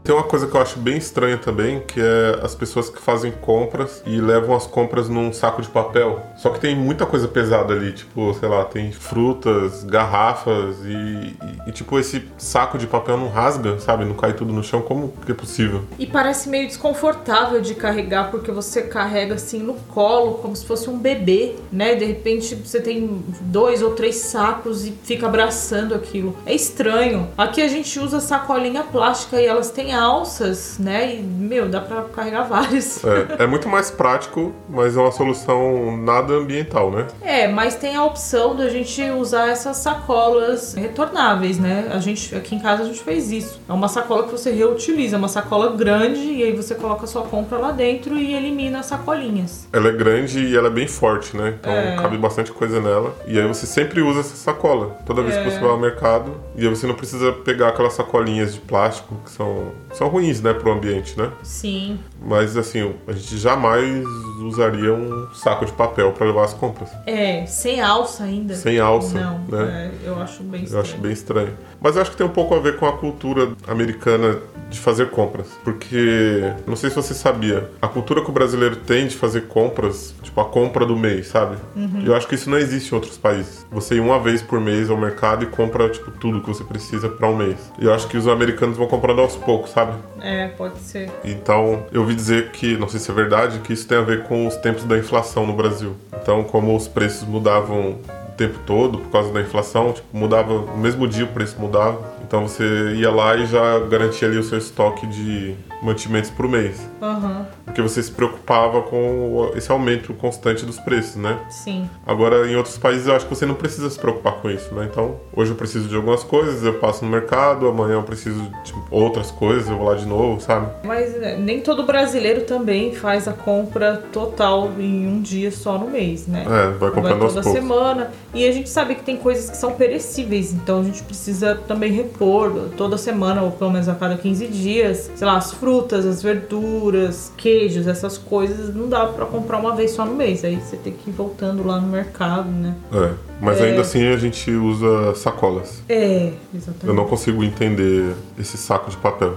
Tem 0.06 0.14
uma 0.14 0.24
coisa 0.24 0.46
que 0.46 0.56
eu 0.56 0.62
acho 0.62 0.78
bem 0.78 0.98
estranha 0.98 1.36
também, 1.36 1.80
que 1.80 2.00
é 2.00 2.40
as 2.44 2.54
pessoas 2.54 2.90
que 2.92 3.02
fazem 3.02 3.32
compras 3.32 4.04
e 4.06 4.22
levam 4.22 4.56
as 4.56 4.68
compras 4.68 5.10
num 5.10 5.34
saco 5.34 5.64
de 5.64 5.68
papel. 5.68 6.22
Só 6.38 6.52
que 6.52 6.60
tem 6.60 6.76
muita 6.76 7.08
coisa 7.08 7.28
pesada 7.28 7.74
ali, 7.74 7.92
tipo, 7.92 8.32
sei 8.36 8.48
lá, 8.48 8.64
tem 8.66 8.92
frutas, 8.92 9.84
garrafas 9.84 10.76
e, 10.86 10.90
e- 10.94 11.36
e, 11.66 11.72
tipo, 11.72 11.98
esse 11.98 12.24
saco 12.38 12.78
de 12.78 12.86
papel 12.86 13.18
não 13.18 13.30
rasga, 13.30 13.80
sabe? 13.80 14.06
Não 14.06 14.14
cai 14.14 14.34
tudo 14.34 14.54
no 14.54 14.64
chão. 14.64 14.80
Como 14.84 15.12
que 15.26 15.32
é 15.32 15.36
possível? 15.36 15.84
E 15.98 16.06
parece 16.06 16.50
meio 16.50 16.68
desconfortável 16.68 17.60
de 17.60 17.74
carregar, 17.74 18.30
porque 18.30 18.52
você 18.52 18.84
carrega 18.84 19.34
assim 19.34 19.58
no 19.64 19.74
colo, 19.74 20.36
como 20.36 20.56
se 20.56 20.68
fosse 20.68 20.88
um 20.88 21.00
bebê, 21.00 21.56
né? 21.72 21.96
De 21.96 22.06
repente 22.06 22.54
você 22.54 22.80
tem 22.80 23.24
dois 23.42 23.82
ou 23.82 23.96
três 23.96 24.18
sacos 24.18 24.86
e 24.86 24.92
fica 25.04 25.26
abraçando 25.26 25.96
aquilo. 25.96 26.38
É 26.46 26.54
estranho. 26.54 27.28
Aqui 27.36 27.60
a 27.60 27.68
gente 27.68 28.00
usa 28.00 28.20
sacolinha 28.20 28.84
plástica 28.84 29.42
e 29.42 29.48
elas 29.48 29.72
têm 29.72 29.95
alças, 29.96 30.78
né? 30.80 31.16
E, 31.16 31.22
meu, 31.22 31.68
dá 31.70 31.82
pra 31.82 32.04
carregar 32.04 32.44
várias. 32.44 33.04
É, 33.04 33.44
é 33.44 33.48
muito 33.48 33.68
mais 33.70 33.90
prático, 33.92 34.54
mas 34.70 34.96
é 34.98 35.00
uma 35.00 35.12
solução 35.12 35.96
nada 35.98 36.34
ambiental, 36.34 36.92
né? 36.92 37.08
É, 37.22 37.48
mas 37.48 37.76
tem 37.76 37.96
a 37.96 38.04
opção 38.04 38.56
da 38.56 38.70
gente 38.70 39.02
usar 39.12 39.50
essas 39.50 39.78
sacolas 39.78 40.74
retornáveis, 40.74 41.58
né? 41.60 41.90
A 41.94 42.00
gente 42.00 42.36
aqui 42.36 42.56
em 42.56 42.60
casa 42.60 42.84
a 42.84 42.86
gente 42.86 43.02
fez 43.02 43.32
isso. 43.32 43.60
É 43.68 43.74
uma 43.74 43.88
sacola 43.88 44.24
que 44.24 44.32
você 44.32 44.52
reutiliza, 44.52 45.18
uma 45.18 45.28
sacola 45.28 45.72
grande 45.76 46.20
e 46.22 46.44
aí 46.44 46.56
você 46.56 46.76
coloca 46.76 47.04
a 47.06 47.08
sua 47.08 47.24
compra 47.24 47.58
lá 47.58 47.72
dentro 47.72 48.16
e 48.18 48.34
elimina 48.36 48.80
as 48.80 48.86
sacolinhas. 48.88 49.68
Ela 49.72 49.90
é 49.90 49.92
grande 49.92 50.40
e 50.44 50.56
ela 50.56 50.68
é 50.68 50.72
bem 50.72 50.88
forte, 50.88 51.36
né? 51.36 51.56
Então 51.60 51.72
É. 51.72 51.96
cabe 51.96 52.18
bastante 52.18 52.52
coisa 52.52 52.80
nela. 52.80 53.16
E 53.28 53.40
aí 53.40 53.48
você 53.48 53.66
sempre 53.66 54.02
usa 54.02 54.20
essa 54.22 54.36
sacola. 54.36 54.98
Toda 55.06 55.22
vez 55.22 55.36
que 55.36 55.42
É. 55.42 55.50
você 55.52 55.60
vai 55.60 55.70
ao 55.70 55.80
mercado. 55.80 56.32
E 56.56 56.62
aí 56.68 56.70
você 56.70 56.88
não 56.88 56.96
precisa 56.96 57.32
pegar 57.32 57.70
aquelas 57.70 57.94
sacolinhas 57.94 58.54
de 58.54 58.60
plástico 58.62 59.16
que 59.24 59.32
são, 59.32 59.72
são 59.96 60.10
ruins, 60.10 60.42
né, 60.42 60.54
pro 60.54 60.72
ambiente, 60.72 61.18
né? 61.18 61.32
Sim. 61.42 61.98
Mas 62.22 62.58
assim, 62.58 62.94
a 63.08 63.14
gente 63.14 63.38
jamais 63.38 64.06
usaria 64.48 64.94
um 64.94 65.28
saco 65.34 65.66
de 65.66 65.72
papel 65.74 66.12
para 66.12 66.28
levar 66.28 66.46
as 66.46 66.54
compras. 66.54 66.90
É, 67.06 67.46
sem 67.46 67.82
alça 67.82 68.24
ainda. 68.24 68.56
Sem 68.56 68.80
alça, 68.80 69.20
Não, 69.20 69.40
né? 69.48 69.92
é, 70.04 70.08
eu 70.10 70.20
acho 70.22 70.44
bem 70.44 70.62
Eu 70.62 70.66
estranho. 70.66 70.84
acho 70.84 70.98
bem 70.98 71.12
estranho. 71.12 71.54
Mas 71.82 71.96
eu 71.96 72.02
acho 72.02 72.12
que 72.12 72.18
tem 72.18 72.26
um 72.26 72.30
pouco 72.30 72.56
a 72.56 72.60
ver 72.60 72.78
com 72.78 72.86
a 72.86 72.94
cultura 72.98 73.50
americana 73.68 74.38
de 74.70 74.80
fazer 74.80 75.12
compras. 75.12 75.48
Porque, 75.64 76.42
não 76.66 76.76
sei 76.76 76.90
se 76.90 76.96
você 76.96 77.14
sabia, 77.14 77.70
a 77.82 77.88
cultura 77.88 78.22
que 78.24 78.30
o 78.30 78.34
brasileiro 78.34 78.78
tem 78.78 79.06
de 79.08 79.16
fazer 79.16 79.42
compras, 79.42 80.14
tipo 80.24 80.40
a 80.42 80.46
compra 80.46 80.86
do 80.86 80.96
mês, 80.98 81.28
sabe? 81.28 81.58
Eu 82.04 82.16
acho 82.16 82.28
que 82.28 82.36
isso 82.36 82.50
não 82.50 82.58
existe 82.58 82.92
em 82.92 82.96
outros 82.96 83.18
países. 83.18 83.66
Você 83.72 83.96
ir 83.96 84.00
uma 84.00 84.20
vez 84.20 84.42
por 84.42 84.60
mês 84.60 84.90
ao 84.90 84.98
mercado 84.98 85.44
e 85.44 85.48
compra, 85.48 85.88
tipo, 85.90 86.10
tudo 86.12 86.42
que 86.42 86.48
você 86.48 86.64
precisa 86.64 87.08
para 87.10 87.28
um 87.30 87.36
mês. 87.36 87.58
E 87.80 87.86
eu 87.86 87.94
acho 87.94 88.08
que 88.08 88.18
os 88.18 88.28
americanos 88.28 88.76
vão 88.78 88.88
comprando 88.88 89.22
aos 89.22 89.36
poucos, 89.36 89.70
sabe? 89.72 89.94
É, 90.22 90.48
pode 90.48 90.80
ser. 90.80 91.12
Então, 91.24 91.86
eu 91.92 92.02
ouvi 92.02 92.16
dizer 92.16 92.50
que, 92.52 92.76
não 92.78 92.88
sei 92.88 93.00
se 93.00 93.12
é 93.12 93.14
verdade, 93.14 93.60
que 93.60 93.72
isso 93.74 93.88
tem 93.88 93.98
a 93.98 94.02
ver 94.02 94.24
com 94.24 94.35
os 94.44 94.56
tempos 94.58 94.84
da 94.84 94.98
inflação 94.98 95.46
no 95.46 95.54
Brasil. 95.54 95.96
Então, 96.22 96.44
como 96.44 96.76
os 96.76 96.88
preços 96.88 97.28
mudavam 97.28 97.92
o 97.92 98.32
tempo 98.36 98.60
todo 98.66 98.98
por 98.98 99.12
causa 99.12 99.32
da 99.32 99.42
inflação, 99.42 99.94
tipo, 99.94 100.08
mudava 100.12 100.54
no 100.54 100.78
mesmo 100.78 101.08
dia 101.08 101.26
o 101.26 101.28
preço 101.28 101.56
mudava. 101.60 102.16
Então 102.28 102.48
você 102.48 102.94
ia 102.96 103.12
lá 103.12 103.36
e 103.36 103.46
já 103.46 103.80
garantia 103.80 104.28
ali 104.28 104.38
o 104.38 104.44
seu 104.44 104.58
estoque 104.58 105.06
de 105.08 105.56
mantimentos 105.82 106.30
por 106.30 106.48
mês. 106.48 106.80
Aham, 107.02 107.46
Porque 107.66 107.82
você 107.82 108.02
se 108.02 108.12
preocupava 108.12 108.82
com 108.84 109.52
esse 109.56 109.72
aumento 109.72 110.14
constante 110.14 110.66
dos 110.66 110.80
preços, 110.80 111.16
né? 111.16 111.38
sim. 111.50 111.90
Agora, 112.06 112.50
em 112.50 112.56
outros 112.56 112.78
países, 112.78 113.08
eu 113.08 113.16
acho 113.16 113.26
que 113.28 113.36
você 113.36 113.46
não 113.46 113.56
precisa 113.56 113.90
se 113.90 114.00
preocupar 114.00 114.34
com 114.34 114.50
isso, 114.50 114.74
né? 114.74 114.88
Então, 114.92 115.16
hoje 115.36 115.52
eu 115.52 115.56
preciso 115.58 115.88
de 115.88 115.96
algumas 115.96 116.24
coisas, 116.24 116.64
eu 116.64 116.76
passo 116.76 117.04
no 117.04 117.12
mercado, 117.12 117.68
amanhã 117.68 117.96
eu 117.96 118.04
preciso 118.04 118.42
de 118.64 118.74
outras 118.92 119.32
coisas, 119.32 119.70
eu 119.70 119.78
vou 119.78 119.88
lá 119.88 119.96
de 119.96 120.06
novo, 120.06 120.40
sabe? 120.42 120.68
Mas 120.84 121.16
né, 121.20 121.36
nem 121.38 121.62
todo 121.62 121.84
brasileiro 121.84 122.42
também 122.42 122.94
faz 122.96 123.28
a 123.28 123.34
compra 123.34 124.04
total 124.12 124.72
em 124.80 125.08
um 125.08 125.22
dia 125.22 125.52
só 125.52 125.78
no 125.78 125.88
mês, 125.90 126.28
né? 126.28 126.44
É, 126.46 126.72
vai 126.78 126.92
comprando 126.92 127.18
vai 127.18 127.24
aos 127.24 127.34
toda 127.34 127.44
poucos. 127.44 127.62
semana. 127.62 128.12
E 128.34 128.48
a 128.48 128.52
gente 128.52 128.70
sabe 128.70 128.96
que 128.96 129.04
tem 129.04 129.18
coisas 129.18 129.50
que 129.50 129.58
são 129.58 129.74
perecíveis, 129.74 130.54
então 130.54 130.82
a 130.82 130.84
gente 130.84 131.04
precisa 131.04 131.56
também 131.68 131.92
repor 131.92 132.70
toda 132.78 132.98
semana, 132.98 133.42
ou 133.42 133.52
pelo 133.52 133.72
menos 133.72 133.88
a 133.90 133.96
cada 133.96 134.16
15 134.18 134.48
dias. 134.48 135.12
Sei 135.16 135.26
lá, 135.26 135.38
as 135.38 135.52
frutas, 135.66 136.06
as 136.06 136.22
verduras, 136.22 137.32
queijos, 137.36 137.88
essas 137.88 138.20
coisas 138.20 138.76
não 138.76 138.88
dá 138.88 139.08
pra 139.08 139.26
comprar 139.26 139.58
uma 139.58 139.76
vez 139.76 139.90
só 139.92 140.06
no 140.06 140.14
mês. 140.14 140.46
Aí 140.46 140.58
você 140.58 140.78
tem 140.78 140.94
que 140.94 141.10
ir 141.10 141.14
voltando 141.14 141.66
lá 141.66 141.82
no 141.82 141.88
mercado, 141.88 142.48
né? 142.52 142.76
É, 142.94 143.14
mas 143.42 143.60
É. 143.60 143.64
ainda 143.70 143.82
assim 143.82 144.06
a 144.06 144.16
gente 144.16 144.52
usa 144.52 145.16
sacolas. 145.16 145.82
É, 145.90 146.34
exatamente. 146.54 146.86
Eu 146.88 146.94
não 146.94 147.06
consigo 147.08 147.44
entender 147.44 148.14
esse 148.38 148.58
saco 148.58 148.92
de 148.92 148.98
papel. 148.98 149.36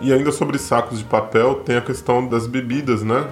E 0.00 0.12
ainda 0.12 0.30
sobre 0.30 0.58
sacos 0.58 0.98
de 0.98 1.04
papel, 1.04 1.56
tem 1.56 1.76
a 1.76 1.80
questão 1.80 2.26
das 2.26 2.46
bebidas, 2.46 3.02
né? 3.02 3.26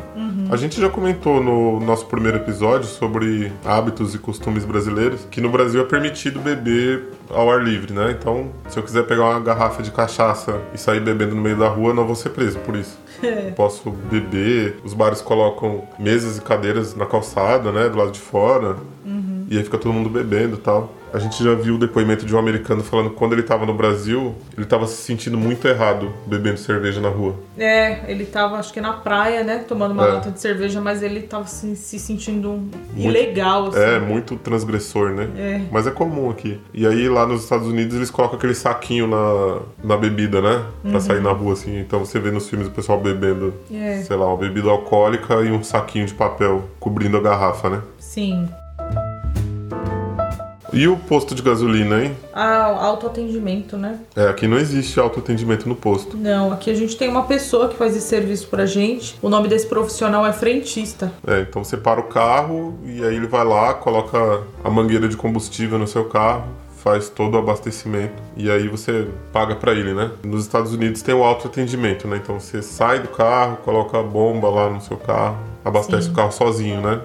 A 0.50 0.56
gente 0.56 0.80
já 0.80 0.88
comentou 0.88 1.42
no 1.42 1.80
nosso 1.80 2.06
primeiro 2.06 2.38
episódio 2.38 2.88
sobre 2.88 3.52
hábitos 3.64 4.14
e 4.14 4.18
costumes 4.18 4.64
brasileiros, 4.64 5.26
que 5.30 5.40
no 5.40 5.48
Brasil 5.48 5.80
é 5.80 5.84
permitido 5.84 6.40
beber 6.40 7.12
ao 7.30 7.50
ar 7.50 7.62
livre, 7.62 7.92
né? 7.92 8.16
Então, 8.18 8.50
se 8.68 8.78
eu 8.78 8.82
quiser 8.82 9.04
pegar 9.06 9.24
uma 9.24 9.40
garrafa 9.40 9.82
de 9.82 9.90
cachaça 9.90 10.60
e 10.74 10.78
sair 10.78 11.00
bebendo 11.00 11.34
no 11.34 11.42
meio 11.42 11.56
da 11.56 11.68
rua, 11.68 11.94
não 11.94 12.04
vou 12.04 12.16
ser 12.16 12.30
preso 12.30 12.58
por 12.60 12.76
isso. 12.76 12.98
Posso 13.56 13.90
beber, 13.90 14.78
os 14.84 14.92
bares 14.92 15.20
colocam 15.20 15.84
mesas 15.98 16.36
e 16.38 16.40
cadeiras 16.40 16.94
na 16.94 17.06
calçada, 17.06 17.72
né? 17.72 17.88
Do 17.88 17.96
lado 17.98 18.10
de 18.12 18.20
fora. 18.20 18.76
E 19.48 19.56
aí 19.56 19.62
fica 19.64 19.78
todo 19.78 19.92
mundo 19.92 20.08
bebendo 20.08 20.56
e 20.56 20.58
tal. 20.58 20.92
A 21.16 21.18
gente 21.18 21.42
já 21.42 21.54
viu 21.54 21.76
o 21.76 21.78
depoimento 21.78 22.26
de 22.26 22.34
um 22.34 22.38
americano 22.38 22.82
falando 22.84 23.08
que 23.10 23.16
quando 23.16 23.32
ele 23.32 23.42
tava 23.42 23.64
no 23.64 23.72
Brasil, 23.72 24.34
ele 24.56 24.66
tava 24.66 24.86
se 24.86 25.00
sentindo 25.02 25.38
muito 25.38 25.66
errado 25.66 26.12
bebendo 26.26 26.58
cerveja 26.58 27.00
na 27.00 27.08
rua. 27.08 27.34
É, 27.56 28.00
ele 28.06 28.26
tava, 28.26 28.56
acho 28.58 28.70
que 28.72 28.80
na 28.82 28.92
praia, 28.92 29.42
né? 29.42 29.64
Tomando 29.66 29.92
uma 29.92 30.04
É. 30.06 30.12
lata 30.12 30.30
de 30.30 30.38
cerveja, 30.40 30.80
mas 30.80 31.02
ele 31.02 31.22
tava 31.22 31.46
se, 31.46 31.74
se 31.74 31.98
sentindo 31.98 32.50
um 32.50 32.70
ilegal, 32.94 33.68
assim. 33.68 33.78
É, 33.80 33.98
muito 33.98 34.36
transgressor, 34.36 35.10
né? 35.10 35.28
É. 35.36 35.60
Mas 35.72 35.86
é 35.86 35.90
comum 35.90 36.28
aqui. 36.30 36.60
E 36.74 36.86
aí 36.86 37.08
lá 37.08 37.26
nos 37.26 37.44
Estados 37.44 37.66
Unidos 37.66 37.96
eles 37.96 38.10
colocam 38.10 38.36
aquele 38.36 38.54
saquinho 38.54 39.06
na, 39.06 39.60
na 39.82 39.96
bebida, 39.96 40.42
né? 40.42 40.64
Pra 40.90 41.00
sair 41.00 41.22
na 41.22 41.32
rua, 41.32 41.54
assim. 41.54 41.78
Então 41.80 41.98
você 42.00 42.18
vê 42.18 42.30
nos 42.30 42.48
filmes 42.48 42.68
o 42.68 42.70
pessoal 42.70 43.00
bebendo, 43.00 43.54
Uhum. 43.70 43.82
É. 43.82 44.02
sei 44.02 44.16
lá, 44.16 44.26
uma 44.26 44.36
bebida 44.36 44.68
alcoólica 44.68 45.34
e 45.42 45.50
um 45.50 45.62
saquinho 45.62 46.04
de 46.06 46.12
papel 46.14 46.64
cobrindo 46.78 47.16
a 47.16 47.20
garrafa, 47.20 47.70
né? 47.70 47.80
Sim. 47.98 48.48
E 50.76 50.86
o 50.86 50.94
posto 50.94 51.34
de 51.34 51.40
gasolina, 51.40 52.04
hein? 52.04 52.14
Ah, 52.34 52.64
autoatendimento, 52.84 53.78
né? 53.78 53.98
É, 54.14 54.28
aqui 54.28 54.46
não 54.46 54.58
existe 54.58 55.00
autoatendimento 55.00 55.66
no 55.66 55.74
posto. 55.74 56.18
Não, 56.18 56.52
aqui 56.52 56.70
a 56.70 56.74
gente 56.74 56.98
tem 56.98 57.08
uma 57.08 57.22
pessoa 57.22 57.70
que 57.70 57.76
faz 57.76 57.96
esse 57.96 58.06
serviço 58.06 58.46
pra 58.48 58.66
gente. 58.66 59.16
O 59.22 59.30
nome 59.30 59.48
desse 59.48 59.66
profissional 59.66 60.26
é 60.26 60.34
frentista. 60.34 61.10
É, 61.26 61.40
então 61.40 61.64
você 61.64 61.78
para 61.78 61.98
o 61.98 62.02
carro 62.02 62.78
e 62.84 63.02
aí 63.02 63.16
ele 63.16 63.26
vai 63.26 63.42
lá, 63.42 63.72
coloca 63.72 64.42
a 64.62 64.68
mangueira 64.68 65.08
de 65.08 65.16
combustível 65.16 65.78
no 65.78 65.86
seu 65.86 66.04
carro, 66.04 66.44
faz 66.84 67.08
todo 67.08 67.36
o 67.36 67.38
abastecimento 67.38 68.22
e 68.36 68.50
aí 68.50 68.68
você 68.68 69.08
paga 69.32 69.54
pra 69.56 69.72
ele, 69.72 69.94
né? 69.94 70.10
Nos 70.22 70.42
Estados 70.42 70.74
Unidos 70.74 71.00
tem 71.00 71.14
o 71.14 71.24
autoatendimento, 71.24 72.06
né? 72.06 72.20
Então 72.22 72.38
você 72.38 72.60
sai 72.60 73.00
do 73.00 73.08
carro, 73.08 73.56
coloca 73.64 73.98
a 73.98 74.02
bomba 74.02 74.50
lá 74.50 74.68
no 74.68 74.82
seu 74.82 74.98
carro, 74.98 75.38
abastece 75.64 76.08
Sim. 76.08 76.12
o 76.12 76.14
carro 76.14 76.32
sozinho, 76.32 76.82
né? 76.82 77.00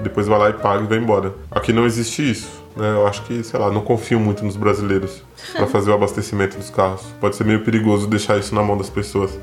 Depois 0.00 0.28
vai 0.28 0.38
lá 0.38 0.50
e 0.50 0.52
paga 0.52 0.84
e 0.84 0.86
vai 0.86 0.98
embora. 0.98 1.34
Aqui 1.50 1.72
não 1.72 1.84
existe 1.84 2.30
isso. 2.30 2.59
Né, 2.76 2.92
eu 2.92 3.06
acho 3.06 3.22
que, 3.24 3.42
sei 3.42 3.58
lá, 3.58 3.70
não 3.70 3.82
confio 3.82 4.20
muito 4.20 4.44
nos 4.44 4.56
brasileiros 4.56 5.22
pra 5.52 5.66
fazer 5.66 5.90
o 5.90 5.94
abastecimento 5.94 6.56
dos 6.56 6.70
carros. 6.70 7.02
Pode 7.20 7.36
ser 7.36 7.44
meio 7.44 7.64
perigoso 7.64 8.06
deixar 8.06 8.38
isso 8.38 8.54
na 8.54 8.62
mão 8.62 8.76
das 8.76 8.88
pessoas. 8.88 9.38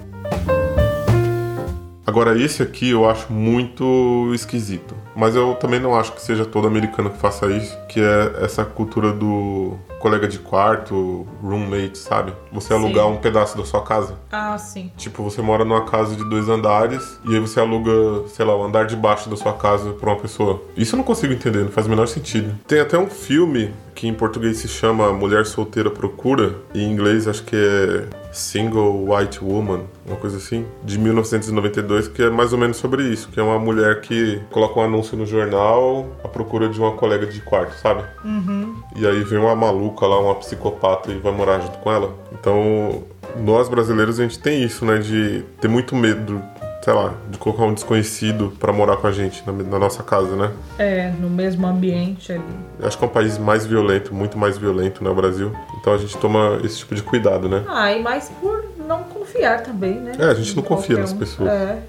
Agora, 2.06 2.42
esse 2.42 2.64
aqui 2.64 2.90
eu 2.90 3.08
acho 3.08 3.32
muito 3.32 4.32
esquisito. 4.34 4.96
Mas 5.18 5.36
eu 5.36 5.56
também 5.56 5.80
não 5.80 5.96
acho 5.96 6.14
que 6.14 6.22
seja 6.22 6.46
todo 6.46 6.68
americano 6.68 7.10
que 7.10 7.18
faça 7.18 7.48
isso, 7.48 7.76
que 7.90 8.00
é 8.00 8.46
essa 8.46 8.64
cultura 8.64 9.12
do 9.12 9.74
colega 10.00 10.28
de 10.28 10.38
quarto, 10.38 11.26
roommate, 11.42 11.98
sabe? 11.98 12.34
Você 12.52 12.72
alugar 12.72 13.06
Sim. 13.06 13.14
um 13.14 13.18
pedaço 13.18 13.58
da 13.58 13.66
sua 13.66 13.82
casa. 13.82 14.14
Ah, 14.32 14.56
sim. 14.60 14.92
Tipo, 14.96 15.24
você 15.24 15.42
mora 15.42 15.66
numa 15.66 15.86
casa 15.86 16.16
de 16.16 16.24
dois 16.24 16.48
andares 16.48 17.20
e 17.28 17.34
aí 17.34 17.40
você 17.40 17.60
aluga, 17.60 17.92
sei 18.28 18.46
lá, 18.46 18.56
o 18.56 18.64
andar 18.64 18.86
de 18.86 18.96
baixo 18.96 19.28
da 19.28 19.36
sua 19.36 19.54
casa 19.54 19.92
pra 19.94 20.12
uma 20.12 20.20
pessoa. 20.20 20.62
Isso 20.76 20.94
eu 20.94 20.98
não 20.98 21.04
consigo 21.04 21.34
entender, 21.34 21.64
não 21.64 21.72
faz 21.72 21.88
o 21.88 21.90
menor 21.90 22.08
sentido. 22.08 22.54
Tem 22.68 22.80
até 22.80 22.96
um 22.96 23.08
filme 23.08 23.74
que 23.96 24.08
em 24.08 24.14
português 24.14 24.58
se 24.58 24.68
chama 24.68 25.12
Mulher 25.12 25.48
Solteira 25.48 25.90
Procura, 25.90 26.56
e 26.72 26.84
em 26.84 26.92
inglês 26.92 27.28
acho 27.28 27.44
que 27.44 27.56
é 27.56 28.06
Single 28.32 29.12
White 29.12 29.44
Woman, 29.44 29.82
uma 30.06 30.18
coisa 30.18 30.38
assim, 30.38 30.66
de 30.84 31.00
1992, 31.00 32.08
que 32.08 32.22
é 32.22 32.30
mais 32.30 32.54
ou 32.54 32.60
menos 32.60 32.78
sobre 32.78 33.04
isso, 33.04 33.30
que 33.30 33.40
é 33.40 33.44
uma 33.44 33.58
mulher 33.58 34.02
que 34.02 34.40
coloca 34.52 34.80
um 34.80 34.84
anúncio 34.84 35.07
no 35.16 35.26
jornal 35.26 36.06
à 36.24 36.28
procura 36.28 36.68
de 36.70 36.80
uma 36.80 36.92
colega 36.94 37.26
de 37.26 37.40
quarto, 37.42 37.74
sabe? 37.80 38.04
E 38.96 39.06
aí 39.08 39.24
vem 39.24 39.40
uma 39.40 39.56
maluca 39.56 40.06
lá, 40.06 40.20
uma 40.20 40.36
psicopata 40.36 41.12
e 41.12 41.20
vai 41.20 41.32
morar 41.32 41.60
junto 41.60 41.78
com 41.80 41.92
ela. 41.92 42.14
Então, 42.34 43.04
nós 43.38 43.70
brasileiros 43.70 44.20
a 44.20 44.24
gente 44.24 44.40
tem 44.40 44.64
isso, 44.64 44.86
né, 44.86 44.98
de 44.98 45.44
ter 45.62 45.68
muito 45.68 45.96
medo, 45.96 46.42
sei 46.84 46.94
lá, 46.94 47.14
de 47.30 47.38
colocar 47.38 47.64
um 47.64 47.74
desconhecido 47.74 48.54
pra 48.60 48.72
morar 48.74 48.98
com 48.98 49.08
a 49.08 49.12
gente 49.12 49.44
na, 49.46 49.52
na 49.54 49.80
nossa 49.80 50.02
casa, 50.04 50.36
né? 50.36 50.52
É, 50.80 51.12
no 51.20 51.30
mesmo 51.30 51.68
ambiente 51.68 52.32
ali. 52.32 52.42
Acho 52.82 52.98
que 52.98 53.04
é 53.04 53.08
um 53.08 53.12
país 53.12 53.38
mais 53.38 53.66
violento, 53.66 54.14
muito 54.14 54.38
mais 54.38 54.58
violento, 54.58 55.04
né, 55.04 55.10
o 55.10 55.16
Brasil. 55.16 55.52
Então 55.80 55.94
a 55.94 55.98
gente 55.98 56.18
toma 56.18 56.60
esse 56.64 56.78
tipo 56.80 56.96
de 56.96 57.04
cuidado, 57.04 57.48
né? 57.50 57.64
Ah, 57.68 57.92
e 57.92 58.02
mais 58.02 58.30
por 58.42 58.66
não 58.88 59.04
confiar 59.04 59.64
também, 59.64 59.96
né? 59.96 60.14
É, 60.18 60.26
a 60.26 60.34
gente 60.34 60.56
não 60.56 60.64
confia 60.64 60.96
qualquer 60.96 61.02
nas 61.02 61.12
um. 61.14 61.18
pessoas. 61.18 61.50
É. 61.50 61.80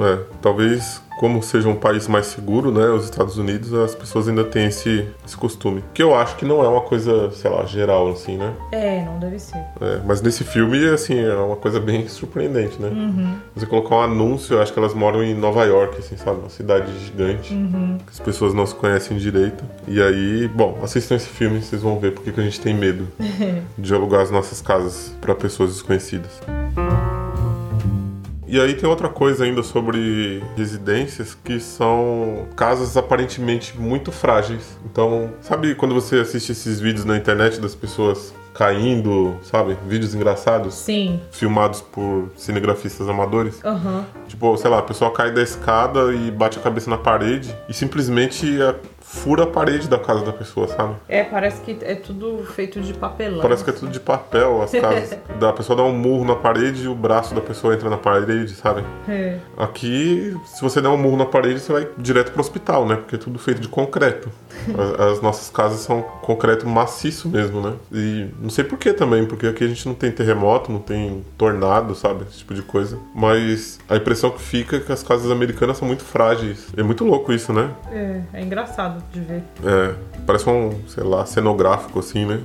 É, 0.00 0.18
talvez 0.42 1.00
como 1.18 1.42
seja 1.42 1.68
um 1.68 1.74
país 1.74 2.06
mais 2.06 2.26
seguro, 2.26 2.70
né, 2.70 2.86
os 2.88 3.04
Estados 3.04 3.36
Unidos, 3.36 3.74
as 3.74 3.94
pessoas 3.94 4.28
ainda 4.28 4.44
têm 4.44 4.66
esse, 4.66 5.06
esse 5.26 5.36
costume. 5.36 5.82
Que 5.92 6.02
eu 6.02 6.14
acho 6.14 6.36
que 6.36 6.44
não 6.44 6.64
é 6.64 6.68
uma 6.68 6.80
coisa, 6.80 7.30
sei 7.32 7.50
lá, 7.50 7.64
geral, 7.66 8.10
assim, 8.10 8.36
né? 8.36 8.54
É, 8.72 9.04
não 9.04 9.18
deve 9.18 9.38
ser. 9.38 9.58
É, 9.80 10.00
mas 10.06 10.22
nesse 10.22 10.44
filme, 10.44 10.88
assim, 10.88 11.18
é 11.18 11.34
uma 11.34 11.56
coisa 11.56 11.80
bem 11.80 12.06
surpreendente, 12.08 12.80
né? 12.80 12.90
Você 13.54 13.66
colocar 13.66 13.96
um 13.96 14.02
anúncio, 14.02 14.54
eu 14.54 14.62
acho 14.62 14.72
que 14.72 14.78
elas 14.78 14.94
moram 14.94 15.22
em 15.22 15.34
Nova 15.34 15.64
York, 15.64 15.98
assim, 15.98 16.16
sabe? 16.16 16.38
Uma 16.38 16.48
cidade 16.48 16.86
gigante, 17.04 17.52
que 18.06 18.10
as 18.12 18.20
pessoas 18.20 18.54
não 18.54 18.64
se 18.64 18.74
conhecem 18.74 19.16
direito. 19.16 19.64
E 19.88 20.00
aí, 20.00 20.48
bom, 20.48 20.78
assistam 20.82 21.16
esse 21.16 21.28
filme, 21.28 21.60
vocês 21.60 21.82
vão 21.82 21.98
ver 21.98 22.12
porque 22.12 22.30
que 22.30 22.40
a 22.40 22.44
gente 22.44 22.60
tem 22.60 22.74
medo 22.74 23.08
de 23.76 23.92
alugar 23.92 24.20
as 24.20 24.30
nossas 24.30 24.62
casas 24.62 25.12
para 25.20 25.34
pessoas 25.34 25.72
desconhecidas. 25.72 26.40
E 28.48 28.58
aí 28.58 28.74
tem 28.74 28.88
outra 28.88 29.10
coisa 29.10 29.44
ainda 29.44 29.62
sobre 29.62 30.42
residências 30.56 31.36
que 31.44 31.60
são 31.60 32.48
casas 32.56 32.96
aparentemente 32.96 33.78
muito 33.78 34.10
frágeis. 34.10 34.78
Então, 34.90 35.34
sabe 35.42 35.74
quando 35.74 35.94
você 35.94 36.16
assiste 36.16 36.52
esses 36.52 36.80
vídeos 36.80 37.04
na 37.04 37.18
internet 37.18 37.60
das 37.60 37.74
pessoas 37.74 38.32
caindo, 38.54 39.36
sabe? 39.42 39.76
Vídeos 39.86 40.14
engraçados 40.14 40.74
Sim. 40.74 41.20
filmados 41.30 41.82
por 41.82 42.30
cinegrafistas 42.36 43.08
amadores. 43.08 43.62
Aham. 43.62 44.04
Tipo, 44.26 44.56
sei 44.56 44.70
lá, 44.70 44.78
a 44.78 44.82
pessoa 44.82 45.12
cai 45.12 45.30
da 45.30 45.42
escada 45.42 46.12
e 46.12 46.30
bate 46.30 46.58
a 46.58 46.62
cabeça 46.62 46.88
na 46.88 46.96
parede 46.98 47.54
e 47.68 47.74
simplesmente 47.74 48.60
é, 48.60 48.74
fura 49.08 49.44
a 49.44 49.46
parede 49.46 49.88
da 49.88 49.98
casa 49.98 50.22
da 50.22 50.32
pessoa, 50.34 50.68
sabe? 50.68 50.94
É, 51.08 51.24
parece 51.24 51.62
que 51.62 51.78
é 51.80 51.94
tudo 51.94 52.44
feito 52.44 52.78
de 52.78 52.92
papelão. 52.92 53.40
Parece 53.40 53.64
que 53.64 53.70
é 53.70 53.72
tudo 53.72 53.90
de 53.90 53.98
papel, 53.98 54.60
as 54.60 54.70
casas. 54.78 55.18
da 55.40 55.50
pessoa 55.50 55.76
dá 55.76 55.82
um 55.82 55.94
murro 55.94 56.26
na 56.26 56.36
parede 56.36 56.84
e 56.84 56.88
o 56.88 56.94
braço 56.94 57.34
da 57.34 57.40
pessoa 57.40 57.72
entra 57.72 57.88
na 57.88 57.96
parede, 57.96 58.54
sabe? 58.54 58.84
É. 59.08 59.38
Aqui, 59.56 60.36
se 60.44 60.60
você 60.60 60.82
der 60.82 60.88
um 60.88 60.98
murro 60.98 61.16
na 61.16 61.24
parede, 61.24 61.58
você 61.58 61.72
vai 61.72 61.88
direto 61.96 62.32
pro 62.32 62.40
hospital, 62.42 62.86
né? 62.86 62.96
Porque 62.96 63.14
é 63.14 63.18
tudo 63.18 63.38
feito 63.38 63.62
de 63.62 63.68
concreto. 63.68 64.30
As, 64.76 65.12
as 65.12 65.22
nossas 65.22 65.50
casas 65.50 65.80
são 65.80 66.02
concreto 66.22 66.66
maciço 66.66 67.28
mesmo, 67.28 67.60
né? 67.60 67.74
E 67.92 68.28
não 68.40 68.50
sei 68.50 68.64
por 68.64 68.78
que 68.78 68.92
também, 68.92 69.26
porque 69.26 69.46
aqui 69.46 69.64
a 69.64 69.68
gente 69.68 69.86
não 69.86 69.94
tem 69.94 70.10
terremoto, 70.10 70.70
não 70.70 70.80
tem 70.80 71.24
tornado, 71.36 71.94
sabe? 71.94 72.24
Esse 72.28 72.38
tipo 72.38 72.54
de 72.54 72.62
coisa. 72.62 72.98
Mas 73.14 73.78
a 73.88 73.96
impressão 73.96 74.30
que 74.30 74.40
fica 74.40 74.76
é 74.76 74.80
que 74.80 74.92
as 74.92 75.02
casas 75.02 75.30
americanas 75.30 75.78
são 75.78 75.86
muito 75.86 76.04
frágeis. 76.04 76.66
É 76.76 76.82
muito 76.82 77.04
louco 77.04 77.32
isso, 77.32 77.52
né? 77.52 77.70
É, 77.90 78.20
é 78.34 78.42
engraçado 78.42 79.02
de 79.12 79.20
ver. 79.20 79.42
É, 79.64 79.94
parece 80.26 80.48
um, 80.48 80.78
sei 80.88 81.04
lá, 81.04 81.24
cenográfico 81.26 81.98
assim, 81.98 82.24
né? 82.24 82.40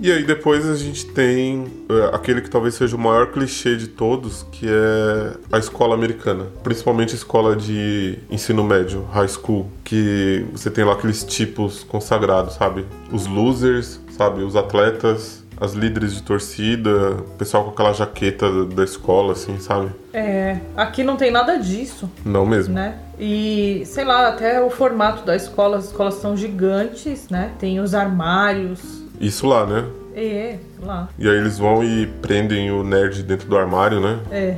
E 0.00 0.12
aí 0.12 0.24
depois 0.24 0.64
a 0.68 0.76
gente 0.76 1.06
tem 1.06 1.64
é, 1.88 2.14
aquele 2.14 2.40
que 2.40 2.48
talvez 2.48 2.74
seja 2.74 2.94
o 2.94 2.98
maior 2.98 3.32
clichê 3.32 3.76
de 3.76 3.88
todos, 3.88 4.44
que 4.52 4.66
é 4.68 5.32
a 5.50 5.58
escola 5.58 5.94
americana. 5.94 6.46
Principalmente 6.62 7.12
a 7.12 7.16
escola 7.16 7.56
de 7.56 8.18
ensino 8.30 8.62
médio, 8.62 9.04
high 9.12 9.26
school, 9.28 9.68
que 9.82 10.46
você 10.52 10.70
tem 10.70 10.84
lá 10.84 10.92
aqueles 10.92 11.24
tipos 11.24 11.82
consagrados, 11.82 12.54
sabe? 12.54 12.84
Os 13.12 13.26
losers, 13.26 14.00
sabe? 14.16 14.42
Os 14.44 14.54
atletas, 14.54 15.44
as 15.60 15.72
líderes 15.72 16.14
de 16.14 16.22
torcida, 16.22 17.16
o 17.18 17.22
pessoal 17.36 17.64
com 17.64 17.70
aquela 17.70 17.92
jaqueta 17.92 18.48
da- 18.66 18.74
da 18.76 18.84
escola, 18.84 19.32
assim, 19.32 19.58
sabe? 19.58 19.90
É, 20.12 20.58
aqui 20.76 21.02
não 21.02 21.16
tem 21.16 21.32
nada 21.32 21.56
disso, 21.58 22.08
Não 22.24 22.46
mesmo. 22.46 22.72
né? 22.72 22.98
E, 23.18 23.82
sei 23.84 24.04
lá, 24.04 24.28
até 24.28 24.62
o 24.62 24.70
formato 24.70 25.24
da 25.26 25.34
escola, 25.34 25.76
as 25.78 25.86
escolas 25.86 26.14
são 26.14 26.36
gigantes, 26.36 27.28
né? 27.28 27.50
Tem 27.58 27.80
os 27.80 27.92
armários. 27.94 29.07
Isso 29.20 29.46
lá, 29.46 29.66
né? 29.66 29.84
É, 30.20 30.56
lá. 30.82 31.08
E 31.16 31.28
aí 31.28 31.36
eles 31.36 31.58
vão 31.58 31.84
e 31.84 32.06
prendem 32.20 32.72
o 32.72 32.82
nerd 32.82 33.22
dentro 33.22 33.48
do 33.48 33.56
armário, 33.56 34.00
né? 34.00 34.18
É. 34.32 34.56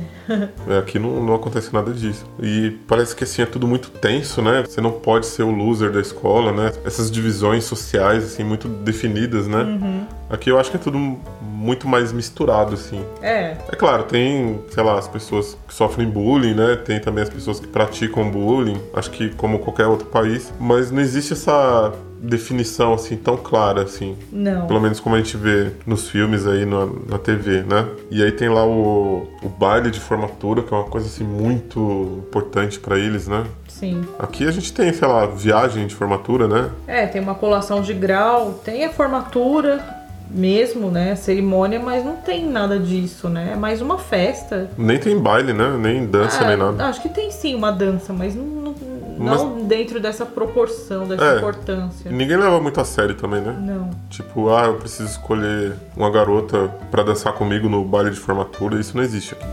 É, 0.67 0.77
Aqui 0.79 0.97
não, 0.97 1.23
não 1.23 1.35
acontece 1.35 1.71
nada 1.71 1.91
disso. 1.91 2.25
E 2.41 2.71
parece 2.87 3.15
que 3.15 3.23
assim 3.23 3.43
é 3.43 3.45
tudo 3.45 3.67
muito 3.67 3.91
tenso, 3.91 4.41
né? 4.41 4.63
Você 4.65 4.81
não 4.81 4.91
pode 4.91 5.27
ser 5.27 5.43
o 5.43 5.51
loser 5.51 5.91
da 5.91 5.99
escola, 6.01 6.51
né? 6.51 6.71
Essas 6.83 7.11
divisões 7.11 7.63
sociais, 7.65 8.23
assim, 8.23 8.43
muito 8.43 8.67
definidas, 8.67 9.47
né? 9.47 10.07
Aqui 10.31 10.49
eu 10.49 10.57
acho 10.59 10.71
que 10.71 10.77
é 10.77 10.79
tudo 10.79 10.97
muito 11.41 11.87
mais 11.87 12.11
misturado, 12.11 12.73
assim. 12.73 13.03
É, 13.21 13.55
É 13.71 13.75
claro, 13.75 14.03
tem, 14.03 14.59
sei 14.71 14.83
lá, 14.83 14.97
as 14.97 15.07
pessoas 15.07 15.55
que 15.67 15.73
sofrem 15.75 16.09
bullying, 16.09 16.55
né? 16.55 16.75
Tem 16.77 16.99
também 16.99 17.23
as 17.23 17.29
pessoas 17.29 17.59
que 17.59 17.67
praticam 17.67 18.31
bullying, 18.31 18.81
acho 18.95 19.11
que 19.11 19.29
como 19.35 19.59
qualquer 19.59 19.85
outro 19.85 20.07
país. 20.07 20.51
Mas 20.59 20.89
não 20.89 21.01
existe 21.01 21.33
essa 21.33 21.91
definição, 22.21 22.93
assim, 22.93 23.15
tão 23.17 23.35
clara, 23.35 23.81
assim. 23.81 24.15
não. 24.31 24.67
Pelo 24.67 24.79
menos 24.79 24.99
como 24.99 25.15
a 25.15 25.17
gente 25.17 25.35
vê 25.35 25.71
nos 25.85 26.07
filmes 26.09 26.45
aí 26.45 26.65
na, 26.65 26.85
na 27.09 27.17
TV, 27.17 27.63
né? 27.63 27.87
E 28.11 28.23
aí 28.23 28.31
tem 28.31 28.47
lá 28.47 28.63
o, 28.65 29.27
o 29.41 29.49
baile 29.49 29.89
de 29.89 29.99
formatura, 29.99 30.61
que 30.61 30.73
é 30.73 30.77
uma 30.77 30.85
coisa 30.85 31.07
assim 31.07 31.23
muito 31.23 32.23
importante 32.27 32.79
pra 32.79 32.97
eles, 32.97 33.27
né? 33.27 33.43
Sim. 33.67 34.03
Aqui 34.19 34.47
a 34.47 34.51
gente 34.51 34.71
tem, 34.71 34.93
sei 34.93 35.07
lá, 35.07 35.25
viagem 35.25 35.87
de 35.87 35.95
formatura, 35.95 36.47
né? 36.47 36.69
É, 36.85 37.07
tem 37.07 37.19
uma 37.21 37.33
colação 37.33 37.81
de 37.81 37.93
grau, 37.93 38.61
tem 38.63 38.85
a 38.85 38.89
formatura 38.91 39.83
mesmo, 40.29 40.89
né? 40.89 41.15
Cerimônia, 41.15 41.79
mas 41.79 42.05
não 42.05 42.15
tem 42.17 42.45
nada 42.47 42.79
disso, 42.79 43.27
né? 43.27 43.51
É 43.53 43.55
mais 43.55 43.81
uma 43.81 43.97
festa. 43.97 44.69
Nem 44.77 44.97
tem 44.99 45.17
baile, 45.17 45.51
né? 45.53 45.75
Nem 45.77 46.05
dança, 46.05 46.43
Ah, 46.43 46.47
nem 46.47 46.57
nada. 46.57 46.85
Acho 46.85 47.01
que 47.01 47.09
tem 47.09 47.31
sim 47.31 47.55
uma 47.55 47.71
dança, 47.71 48.13
mas 48.13 48.35
não, 48.35 48.45
não, 48.45 48.75
não 49.17 49.63
dentro 49.63 49.99
dessa 49.99 50.25
proporção, 50.25 51.07
dessa 51.07 51.23
É. 51.23 51.37
importância. 51.37 52.11
Ninguém 52.11 52.37
leva 52.37 52.59
muito 52.59 52.79
a 52.79 52.85
sério 52.85 53.15
também, 53.15 53.41
né? 53.41 53.55
Não. 53.59 53.89
Tipo, 54.09 54.49
ah, 54.49 54.65
eu 54.65 54.75
preciso 54.75 55.09
escolher 55.09 55.73
uma 55.95 56.09
garota 56.09 56.69
pra 56.89 57.03
dançar 57.03 57.33
comigo 57.33 57.69
no 57.69 57.83
baile 57.83 58.11
de 58.11 58.17
formatura. 58.17 58.79
Isso 58.79 58.95
não 58.95 59.03
existe 59.03 59.33
aqui. 59.35 59.45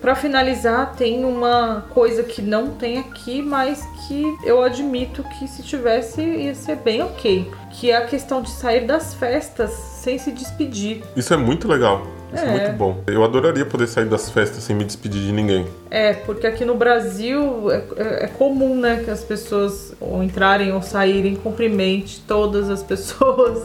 Pra 0.00 0.14
finalizar, 0.14 0.94
tem 0.96 1.22
uma 1.22 1.84
coisa 1.90 2.22
que 2.22 2.40
não 2.40 2.70
tem 2.70 2.98
aqui, 2.98 3.42
mas 3.42 3.86
que 4.06 4.24
eu 4.42 4.62
admito 4.62 5.22
que 5.22 5.46
se 5.46 5.62
tivesse 5.62 6.22
ia 6.22 6.54
ser 6.54 6.76
bem 6.76 7.02
ok, 7.02 7.50
que 7.72 7.90
é 7.90 7.96
a 7.96 8.06
questão 8.06 8.40
de 8.40 8.48
sair 8.50 8.86
das 8.86 9.12
festas 9.12 9.70
sem 9.70 10.16
se 10.18 10.32
despedir. 10.32 11.02
Isso 11.14 11.34
é 11.34 11.36
muito 11.36 11.68
legal. 11.68 12.06
Isso 12.32 12.44
é. 12.44 12.48
É. 12.48 12.50
muito 12.50 12.76
bom. 12.78 13.02
Eu 13.06 13.24
adoraria 13.24 13.64
poder 13.64 13.86
sair 13.86 14.04
das 14.06 14.28
festas 14.30 14.62
sem 14.62 14.74
me 14.76 14.84
despedir 14.84 15.22
de 15.22 15.32
ninguém. 15.32 15.66
É, 15.90 16.12
porque 16.12 16.46
aqui 16.46 16.64
no 16.64 16.74
Brasil 16.74 17.70
é, 17.70 17.82
é- 17.96 18.24
é 18.24 18.26
comum, 18.26 18.74
né, 18.78 19.02
que 19.04 19.10
as 19.10 19.22
pessoas 19.24 19.94
ou 20.00 20.22
entrarem 20.22 20.72
ou 20.72 20.82
saírem 20.82 21.34
cumprimente 21.36 22.22
todas 22.26 22.68
as 22.70 22.82
pessoas. 22.84 23.62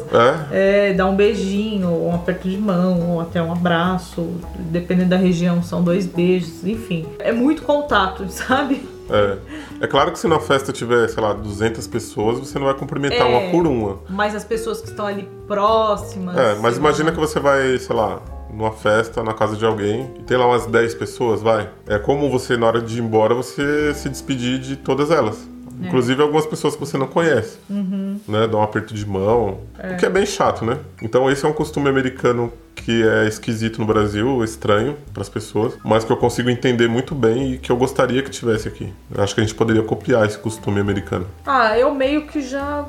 É? 0.52 0.90
É, 0.90 0.94
dar 0.94 1.08
um 1.08 1.16
beijinho, 1.16 1.90
ou 1.90 2.10
um 2.10 2.16
aperto 2.16 2.48
de 2.48 2.58
mão, 2.58 3.12
ou 3.12 3.22
até 3.22 3.42
um 3.42 3.52
abraço, 3.52 4.28
dependendo 4.60 5.10
da 5.10 5.18
região, 5.18 5.62
são 5.62 5.84
dois 5.84 6.06
beijos, 6.06 6.66
enfim. 6.66 7.06
É 7.20 7.32
muito 7.32 7.64
contato, 7.64 8.26
sabe? 8.32 8.88
É. 9.10 9.38
É 9.82 9.88
claro 9.88 10.12
que 10.14 10.18
se 10.20 10.28
na 10.30 10.40
festa 10.40 10.72
tiver, 10.72 11.10
sei 11.10 11.22
lá, 11.22 11.34
200 11.34 11.86
pessoas, 11.88 12.40
você 12.40 12.58
não 12.58 12.66
vai 12.68 12.74
cumprimentar 12.74 13.20
É. 13.20 13.24
uma 13.24 13.52
por 13.52 13.68
uma. 13.68 14.00
Mas 14.10 14.34
as 14.34 14.46
pessoas 14.46 14.80
que 14.80 14.88
estão 14.90 15.06
ali 15.06 15.28
próximas. 15.46 16.38
É, 16.38 16.56
mas 16.56 16.78
imagina 16.78 17.12
que 17.12 17.20
você 17.20 17.38
vai, 17.40 17.78
sei 17.78 17.94
lá, 17.96 18.22
numa 18.56 18.72
festa 18.72 19.24
na 19.24 19.34
casa 19.34 19.56
de 19.56 19.66
alguém 19.66 20.12
e 20.20 20.24
tem 20.24 20.38
lá 20.38 20.48
umas 20.48 20.66
10 20.66 20.96
pessoas, 20.96 21.42
vai. 21.42 21.70
É 21.88 21.98
comum 21.98 22.30
você, 22.30 22.56
na 22.56 22.68
hora 22.68 22.82
de 22.82 22.98
ir 22.98 23.02
embora, 23.02 23.34
você 23.34 23.94
se 23.94 24.10
despedir 24.10 24.60
de 24.60 24.76
todas 24.76 25.12
elas. 25.12 25.48
É. 25.82 25.88
Inclusive 25.88 26.22
algumas 26.22 26.46
pessoas 26.46 26.76
que 26.76 26.80
você 26.80 26.98
não 26.98 27.08
conhece. 27.08 27.58
Uhum. 27.70 28.20
Né? 28.28 28.48
Dar 28.48 28.58
um 28.58 28.62
aperto 28.62 28.94
de 28.94 29.06
mão. 29.06 29.60
O 29.94 29.98
que 29.98 30.06
é 30.06 30.10
bem 30.10 30.26
chato, 30.26 30.64
né? 30.64 30.78
Então 31.02 31.30
esse 31.30 31.46
é 31.46 31.48
um 31.48 31.54
costume 31.54 31.90
americano 31.90 32.52
que 32.76 33.04
é 33.04 33.28
esquisito 33.28 33.80
no 33.80 33.86
Brasil, 33.86 34.44
estranho 34.44 34.98
para 35.14 35.22
as 35.22 35.30
pessoas, 35.30 35.76
mas 35.84 36.04
que 36.04 36.12
eu 36.12 36.18
consigo 36.18 36.50
entender 36.50 36.88
muito 36.88 37.16
bem 37.16 37.54
e 37.54 37.58
que 37.58 37.72
eu 37.72 37.78
gostaria 37.78 38.22
que 38.22 38.30
tivesse 38.30 38.68
aqui. 38.68 38.92
Eu 39.14 39.24
acho 39.24 39.34
que 39.34 39.42
a 39.42 39.44
gente 39.44 39.56
poderia 39.56 39.84
copiar 39.84 40.26
esse 40.26 40.38
costume 40.38 40.80
americano. 40.80 41.26
Ah, 41.46 41.78
eu 41.78 41.94
meio 41.94 42.28
que 42.28 42.42
já 42.42 42.86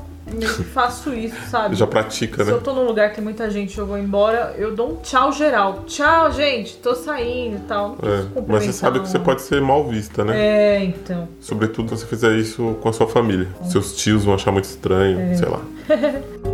faço 0.72 1.12
isso, 1.14 1.36
sabe? 1.50 1.74
Já 1.76 1.86
pratica, 1.86 2.44
Se 2.44 2.50
eu 2.50 2.56
né? 2.56 2.62
tô 2.64 2.72
num 2.72 2.84
lugar 2.86 3.10
que 3.10 3.16
tem 3.16 3.24
muita 3.24 3.50
gente 3.50 3.74
e 3.74 3.78
eu 3.78 3.86
vou 3.86 3.98
embora, 3.98 4.54
eu 4.56 4.74
dou 4.74 4.92
um 4.92 4.96
tchau 4.96 5.32
geral. 5.32 5.84
Tchau, 5.86 6.32
gente, 6.32 6.76
tô 6.78 6.94
saindo 6.94 7.56
e 7.56 7.60
tal. 7.60 7.96
É, 8.02 8.40
mas 8.46 8.64
você 8.64 8.72
sabe 8.72 9.00
que 9.00 9.08
você 9.08 9.18
pode 9.18 9.42
ser 9.42 9.60
mal 9.60 9.84
vista, 9.86 10.24
né? 10.24 10.36
É, 10.36 10.84
então. 10.84 11.28
Sobretudo 11.40 11.90
se 11.90 12.02
você 12.02 12.06
fizer 12.06 12.34
isso 12.36 12.76
com 12.80 12.88
a 12.88 12.92
sua 12.92 13.06
família. 13.06 13.48
Seus 13.64 13.94
tios 13.96 14.24
vão 14.24 14.34
achar 14.34 14.50
muito 14.52 14.64
estranho, 14.64 15.18
É. 15.20 15.34
sei 15.34 15.48
lá. 15.48 15.60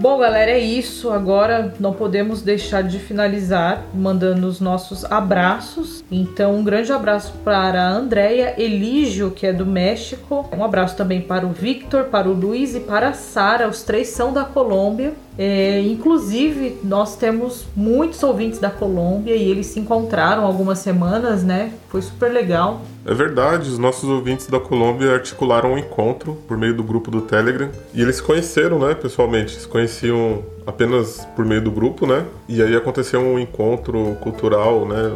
Bom, 0.00 0.16
galera, 0.18 0.52
é 0.52 0.58
isso. 0.58 1.10
Agora 1.10 1.74
não 1.78 1.92
podemos 1.92 2.40
deixar 2.40 2.82
de 2.82 2.98
finalizar 2.98 3.84
mandando 3.92 4.46
os 4.46 4.58
nossos 4.58 5.04
abraços. 5.04 6.02
Então, 6.10 6.56
um 6.56 6.64
grande 6.64 6.90
abraço 6.90 7.34
para 7.44 7.82
a 7.82 7.90
Andrea 7.90 8.54
Elígio, 8.56 9.30
que 9.30 9.46
é 9.46 9.52
do 9.52 9.66
México. 9.66 10.48
Um 10.56 10.64
abraço 10.64 10.96
também 10.96 11.20
para 11.20 11.44
o 11.44 11.50
Victor, 11.50 12.04
para 12.04 12.30
o 12.30 12.32
Luiz 12.32 12.74
e 12.74 12.80
para 12.80 13.10
a 13.10 13.12
Sara. 13.12 13.68
Os 13.68 13.82
três 13.82 14.08
são 14.08 14.32
da 14.32 14.42
Colômbia. 14.42 15.12
É, 15.38 15.80
inclusive, 15.80 16.78
nós 16.84 17.16
temos 17.16 17.64
muitos 17.74 18.22
ouvintes 18.22 18.58
da 18.58 18.70
Colômbia 18.70 19.34
e 19.34 19.50
eles 19.50 19.66
se 19.66 19.80
encontraram 19.80 20.44
algumas 20.44 20.80
semanas, 20.80 21.42
né? 21.42 21.72
Foi 21.88 22.02
super 22.02 22.30
legal. 22.30 22.82
É 23.06 23.14
verdade, 23.14 23.68
os 23.68 23.78
nossos 23.78 24.08
ouvintes 24.08 24.46
da 24.46 24.60
Colômbia 24.60 25.14
articularam 25.14 25.72
um 25.72 25.78
encontro 25.78 26.36
por 26.46 26.58
meio 26.58 26.76
do 26.76 26.82
grupo 26.82 27.10
do 27.10 27.22
Telegram 27.22 27.70
e 27.94 28.02
eles 28.02 28.16
se 28.16 28.22
conheceram, 28.22 28.78
né, 28.78 28.94
pessoalmente. 28.94 29.52
Se 29.52 29.66
conheciam 29.66 30.42
apenas 30.66 31.26
por 31.36 31.44
meio 31.44 31.60
do 31.60 31.70
grupo, 31.70 32.06
né? 32.06 32.24
E 32.48 32.62
aí 32.62 32.74
aconteceu 32.76 33.20
um 33.20 33.38
encontro 33.38 34.16
cultural, 34.20 34.86
né? 34.86 35.12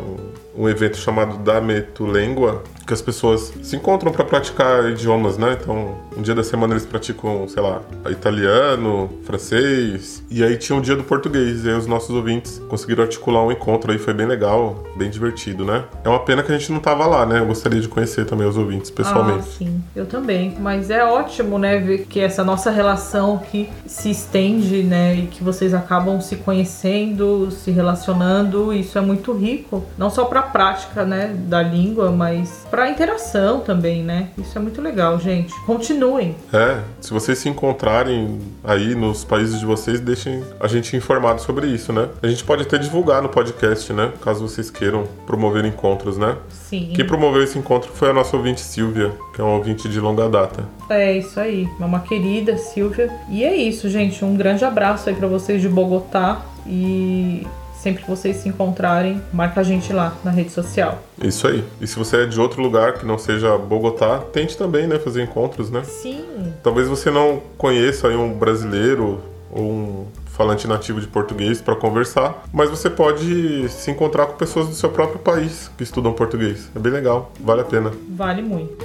Um, 0.57 0.69
evento 0.69 0.97
chamado 0.97 1.37
Dame 1.39 1.83
tu 1.83 2.07
Lengua, 2.07 2.63
que 2.87 2.93
as 2.93 3.03
pessoas 3.03 3.53
se 3.63 3.75
encontram 3.75 4.13
para 4.13 4.25
praticar 4.25 4.89
idiomas, 4.89 5.37
né? 5.37 5.59
Então, 5.61 5.97
um 6.17 6.23
dia 6.23 6.35
da 6.35 6.45
semana 6.45 6.75
eles 6.75 6.87
praticam, 6.87 7.49
sei 7.49 7.61
lá, 7.61 7.83
italiano, 8.09 9.11
francês, 9.25 10.23
e 10.31 10.45
aí 10.45 10.57
tinha 10.57 10.79
um 10.79 10.81
dia 10.81 10.95
do 10.95 11.03
português, 11.03 11.65
e 11.65 11.71
aí 11.71 11.75
os 11.75 11.87
nossos 11.87 12.11
ouvintes 12.11 12.61
conseguiram 12.69 13.03
articular 13.03 13.45
um 13.45 13.51
encontro 13.51 13.91
aí, 13.91 13.99
foi 13.99 14.15
bem 14.15 14.27
legal, 14.27 14.85
bem 14.97 15.11
divertido, 15.11 15.65
né? 15.65 15.85
É 16.05 16.09
uma 16.09 16.21
pena 16.21 16.43
que 16.43 16.53
a 16.53 16.59
gente 16.59 16.71
não 16.73 16.81
tava 16.81 17.07
lá, 17.07 17.25
né? 17.27 17.41
Eu 17.41 17.47
gostaria 17.47 17.81
de 17.81 17.89
conhecer 17.89 18.25
também 18.27 18.47
os 18.47 18.57
ouvintes 18.57 18.91
Ah, 18.91 18.95
pessoalmente. 18.97 19.47
sim, 19.49 19.83
eu 19.95 20.07
também. 20.07 20.57
Mas 20.59 20.91
é 20.91 21.05
ótimo, 21.05 21.59
né, 21.59 21.79
ver 21.79 22.07
que 22.07 22.21
essa 22.21 22.45
nossa 22.45 22.71
relação 22.71 23.39
que 23.39 23.69
se 23.87 24.11
estende, 24.11 24.83
né, 24.83 25.15
e 25.17 25.27
que 25.27 25.43
vocês 25.43 25.75
acabam 25.75 26.21
se 26.21 26.37
conhecendo, 26.37 27.51
se 27.51 27.71
relacionando, 27.71 28.73
isso 28.73 28.99
é 28.99 29.01
muito 29.01 29.33
rico. 29.33 29.85
Não 29.97 30.11
só 30.11 30.25
pra 30.25 30.43
prática, 30.43 31.05
né, 31.05 31.35
da 31.49 31.63
língua, 31.63 32.11
mas 32.11 32.67
pra 32.71 32.89
interação 32.91 33.61
também, 33.61 34.03
né? 34.03 34.29
Isso 34.39 34.57
é 34.57 34.61
muito 34.61 34.81
legal, 34.81 35.19
gente. 35.19 35.53
Continuem. 35.65 36.37
É, 36.53 36.81
se 37.01 37.13
vocês 37.13 37.39
se 37.39 37.49
encontrarem 37.49 38.39
aí 38.63 38.95
nos 38.95 39.25
países 39.25 39.59
de 39.59 39.67
vocês, 39.67 40.01
deixem 40.01 40.43
a 40.61 40.67
gente 40.69 40.97
informado 40.97 41.41
sobre 41.41 41.67
isso, 41.69 41.93
né? 41.93 42.09
A 42.23 42.27
gente 42.27 42.45
pode 42.45 42.63
até 42.63 42.79
divulgar 42.79 43.23
no 43.23 43.29
podcast, 43.29 43.93
né? 43.93 44.13
Caso 44.23 44.47
vocês 44.47 44.71
queiram 44.71 44.84
promover 45.27 45.65
encontros, 45.65 46.19
né? 46.19 46.37
Sim. 46.51 46.93
Quem 46.95 47.07
promoveu 47.07 47.43
esse 47.43 47.59
encontro 47.59 47.91
foi 47.93 48.11
a 48.11 48.13
nossa 48.13 48.37
ouvinte 48.37 48.61
Silvia, 48.61 49.13
que 49.35 49.41
é 49.41 49.45
uma 49.45 49.55
ouvinte 49.55 49.89
de 49.89 50.01
longa 50.01 50.29
data. 50.29 50.65
É 50.91 51.17
isso 51.17 51.39
aí, 51.39 51.69
é 51.81 51.85
uma 51.85 52.01
querida 52.01 52.57
Silvia. 52.57 53.11
E 53.29 53.45
é 53.45 53.55
isso, 53.55 53.89
gente. 53.89 54.25
Um 54.25 54.37
grande 54.37 54.65
abraço 54.65 55.09
aí 55.09 55.15
pra 55.15 55.29
vocês 55.29 55.61
de 55.61 55.69
Bogotá 55.69 56.43
e 56.67 57.47
sempre 57.85 58.03
que 58.03 58.09
vocês 58.09 58.37
se 58.37 58.49
encontrarem, 58.49 59.21
marca 59.31 59.61
a 59.61 59.63
gente 59.63 59.93
lá 59.93 60.17
na 60.25 60.31
rede 60.31 60.51
social. 60.51 61.03
Isso 61.23 61.47
aí. 61.47 61.63
E 61.83 61.87
se 61.87 61.99
você 61.99 62.23
é 62.23 62.27
de 62.27 62.41
outro 62.41 62.63
lugar 62.63 62.95
que 62.95 63.05
não 63.05 63.19
seja 63.19 63.59
Bogotá, 63.59 64.21
tente 64.33 64.57
também, 64.57 64.87
né? 64.87 64.99
Fazer 64.99 65.23
encontros, 65.23 65.71
né? 65.71 65.83
Sim. 65.85 66.25
Talvez 66.63 66.89
você 66.89 67.11
não 67.11 67.43
conheça 67.59 68.09
aí 68.09 68.17
um 68.17 68.33
brasileiro 68.33 69.21
ou 69.51 69.63
um 69.63 70.07
falante 70.35 70.67
nativo 70.67 71.01
de 71.01 71.07
português 71.07 71.61
para 71.61 71.77
conversar, 71.77 72.45
mas 72.53 72.69
você 72.69 72.91
pode 72.91 73.69
se 73.69 73.91
encontrar 73.91 74.27
com 74.27 74.37
pessoas 74.37 74.69
do 74.69 74.75
seu 74.75 74.91
próprio 74.91 75.19
país 75.21 75.71
que 75.79 75.83
estudam 75.83 76.13
português. 76.13 76.71
É 76.75 76.79
bem 76.79 76.93
legal, 76.93 77.33
vale 77.41 77.63
a 77.63 77.65
pena. 77.65 77.93
Vale 78.11 78.43
muito. 78.43 78.85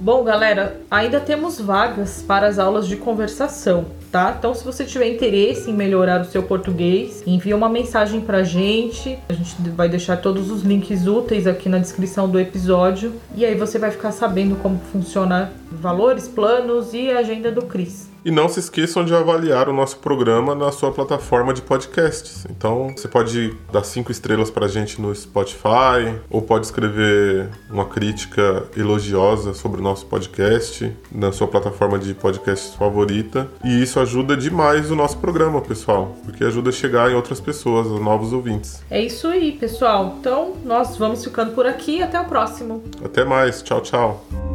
Bom, 0.00 0.24
galera, 0.24 0.80
ainda 0.90 1.20
temos 1.20 1.60
vagas 1.60 2.24
para 2.26 2.48
as 2.48 2.58
aulas 2.58 2.88
de 2.88 2.96
conversação, 2.96 3.86
tá? 4.10 4.34
Então, 4.36 4.52
se 4.52 4.64
você 4.64 4.84
tiver 4.84 5.06
interesse 5.06 5.70
em 5.70 5.74
melhorar 5.74 6.22
o 6.22 6.24
seu 6.24 6.42
português, 6.42 7.22
envia 7.24 7.56
uma 7.56 7.68
mensagem 7.68 8.20
pra 8.20 8.42
gente. 8.42 9.16
A 9.28 9.32
gente 9.32 9.54
vai 9.70 9.88
deixar 9.88 10.16
todos 10.16 10.50
os 10.50 10.62
links 10.62 11.06
úteis 11.06 11.46
aqui 11.46 11.68
na 11.68 11.78
descrição 11.78 12.28
do 12.28 12.40
episódio. 12.40 13.12
E 13.36 13.44
aí 13.44 13.54
você 13.54 13.78
vai 13.78 13.92
ficar 13.92 14.10
sabendo 14.10 14.56
como 14.56 14.80
funciona 14.90 15.52
valores, 15.70 16.26
planos 16.26 16.92
e 16.92 17.12
a 17.12 17.20
agenda 17.20 17.52
do 17.52 17.62
Cris. 17.62 18.11
E 18.24 18.30
não 18.30 18.48
se 18.48 18.60
esqueçam 18.60 19.04
de 19.04 19.14
avaliar 19.14 19.68
o 19.68 19.72
nosso 19.72 19.98
programa 19.98 20.54
na 20.54 20.70
sua 20.70 20.92
plataforma 20.92 21.52
de 21.52 21.62
podcasts. 21.62 22.46
Então, 22.48 22.92
você 22.96 23.08
pode 23.08 23.54
dar 23.72 23.82
cinco 23.84 24.12
estrelas 24.12 24.50
pra 24.50 24.68
gente 24.68 25.00
no 25.00 25.14
Spotify, 25.14 26.14
ou 26.30 26.40
pode 26.42 26.66
escrever 26.66 27.48
uma 27.68 27.84
crítica 27.84 28.64
elogiosa 28.76 29.54
sobre 29.54 29.80
o 29.80 29.82
nosso 29.82 30.06
podcast 30.06 30.94
na 31.10 31.32
sua 31.32 31.48
plataforma 31.48 31.98
de 31.98 32.14
podcasts 32.14 32.74
favorita. 32.74 33.48
E 33.64 33.82
isso 33.82 33.98
ajuda 33.98 34.36
demais 34.36 34.90
o 34.90 34.96
nosso 34.96 35.18
programa, 35.18 35.60
pessoal, 35.60 36.16
porque 36.24 36.44
ajuda 36.44 36.70
a 36.70 36.72
chegar 36.72 37.10
em 37.10 37.14
outras 37.14 37.40
pessoas, 37.40 37.86
a 37.88 37.98
novos 37.98 38.32
ouvintes. 38.32 38.82
É 38.90 39.00
isso 39.00 39.26
aí, 39.26 39.52
pessoal. 39.52 40.16
Então, 40.20 40.56
nós 40.64 40.96
vamos 40.96 41.24
ficando 41.24 41.52
por 41.52 41.66
aqui. 41.66 42.02
Até 42.02 42.20
o 42.20 42.24
próximo. 42.24 42.82
Até 43.04 43.24
mais, 43.24 43.62
tchau, 43.62 43.80
tchau. 43.80 44.51